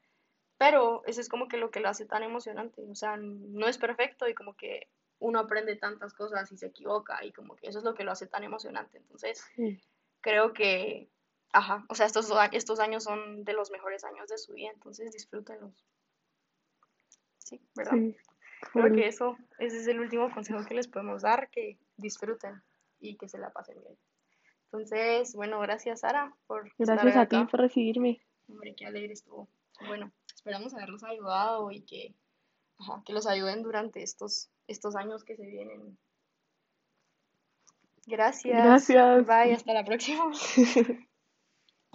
pero 0.58 1.04
eso 1.06 1.22
es 1.22 1.30
como 1.30 1.48
que 1.48 1.58
lo 1.58 1.72
que 1.72 1.80
lo 1.80 1.90
hace 1.90 2.06
tan 2.06 2.24
emocionante, 2.24 2.82
o 2.90 2.96
sea, 2.96 3.18
no 3.18 3.68
es 3.68 3.78
perfecto 3.78 4.28
y 4.28 4.34
como 4.34 4.56
que 4.56 4.88
uno 5.20 5.40
aprende 5.40 5.76
tantas 5.76 6.14
cosas 6.14 6.52
y 6.52 6.58
se 6.58 6.68
equivoca 6.68 7.24
y 7.24 7.32
como 7.32 7.56
que 7.56 7.68
eso 7.68 7.80
es 7.80 7.86
lo 7.86 7.94
que 7.96 8.04
lo 8.04 8.12
hace 8.12 8.28
tan 8.28 8.44
emocionante, 8.44 8.98
entonces 8.98 9.44
Sí, 9.56 9.82
creo 10.22 10.54
que, 10.54 11.10
ajá, 11.52 11.86
o 11.90 11.96
sea, 11.96 12.06
estos, 12.06 12.32
estos 12.52 12.80
años 12.80 13.04
son 13.04 13.44
de 13.44 13.54
los 13.54 13.72
mejores 13.72 14.04
años 14.04 14.28
de 14.28 14.38
su 14.38 14.54
vida, 14.54 14.72
entonces 14.74 15.12
disfrútenlos, 15.12 15.86
sí, 17.40 17.62
¿verdad? 17.76 17.94
sí, 17.94 18.16
Creo 18.72 18.94
que 18.94 19.08
eso, 19.08 19.38
ese 19.60 19.80
es 19.80 19.88
el 19.88 20.00
último 20.00 20.32
consejo 20.34 20.66
que 20.66 20.74
les 20.74 20.88
podemos 20.88 21.22
dar, 21.22 21.50
que 21.50 21.78
disfruten 21.98 22.62
y 23.00 23.16
que 23.16 23.28
se 23.28 23.38
la 23.38 23.52
pasen 23.52 23.80
bien. 23.82 23.98
Entonces, 24.66 25.36
bueno, 25.36 25.60
gracias 25.60 26.02
Sara 26.02 26.34
por 26.48 26.68
estar 26.78 26.98
Gracias 26.98 27.16
a 27.16 27.26
ti 27.28 27.46
por 27.46 27.60
recibirme. 27.62 28.22
Hombre, 28.50 28.76
qué 28.76 28.86
alegre 28.86 29.14
estuvo. 29.14 29.48
Bueno, 29.88 30.12
esperamos 30.46 30.76
haberlos 30.76 31.04
ayudado 31.04 31.72
y 31.72 31.82
que, 31.82 32.14
ajá, 32.78 33.02
que 33.04 33.14
los 33.14 33.26
ayuden 33.26 33.64
durante 33.64 34.04
estos, 34.04 34.52
estos 34.68 34.96
años 34.96 35.24
que 35.24 35.36
se 35.36 35.44
vienen. 35.44 35.98
Gracias. 38.06 38.64
Gracias. 38.64 39.26
Bye, 39.26 39.56
hasta 39.56 39.74
la 39.74 39.84
próxima. 39.84 40.32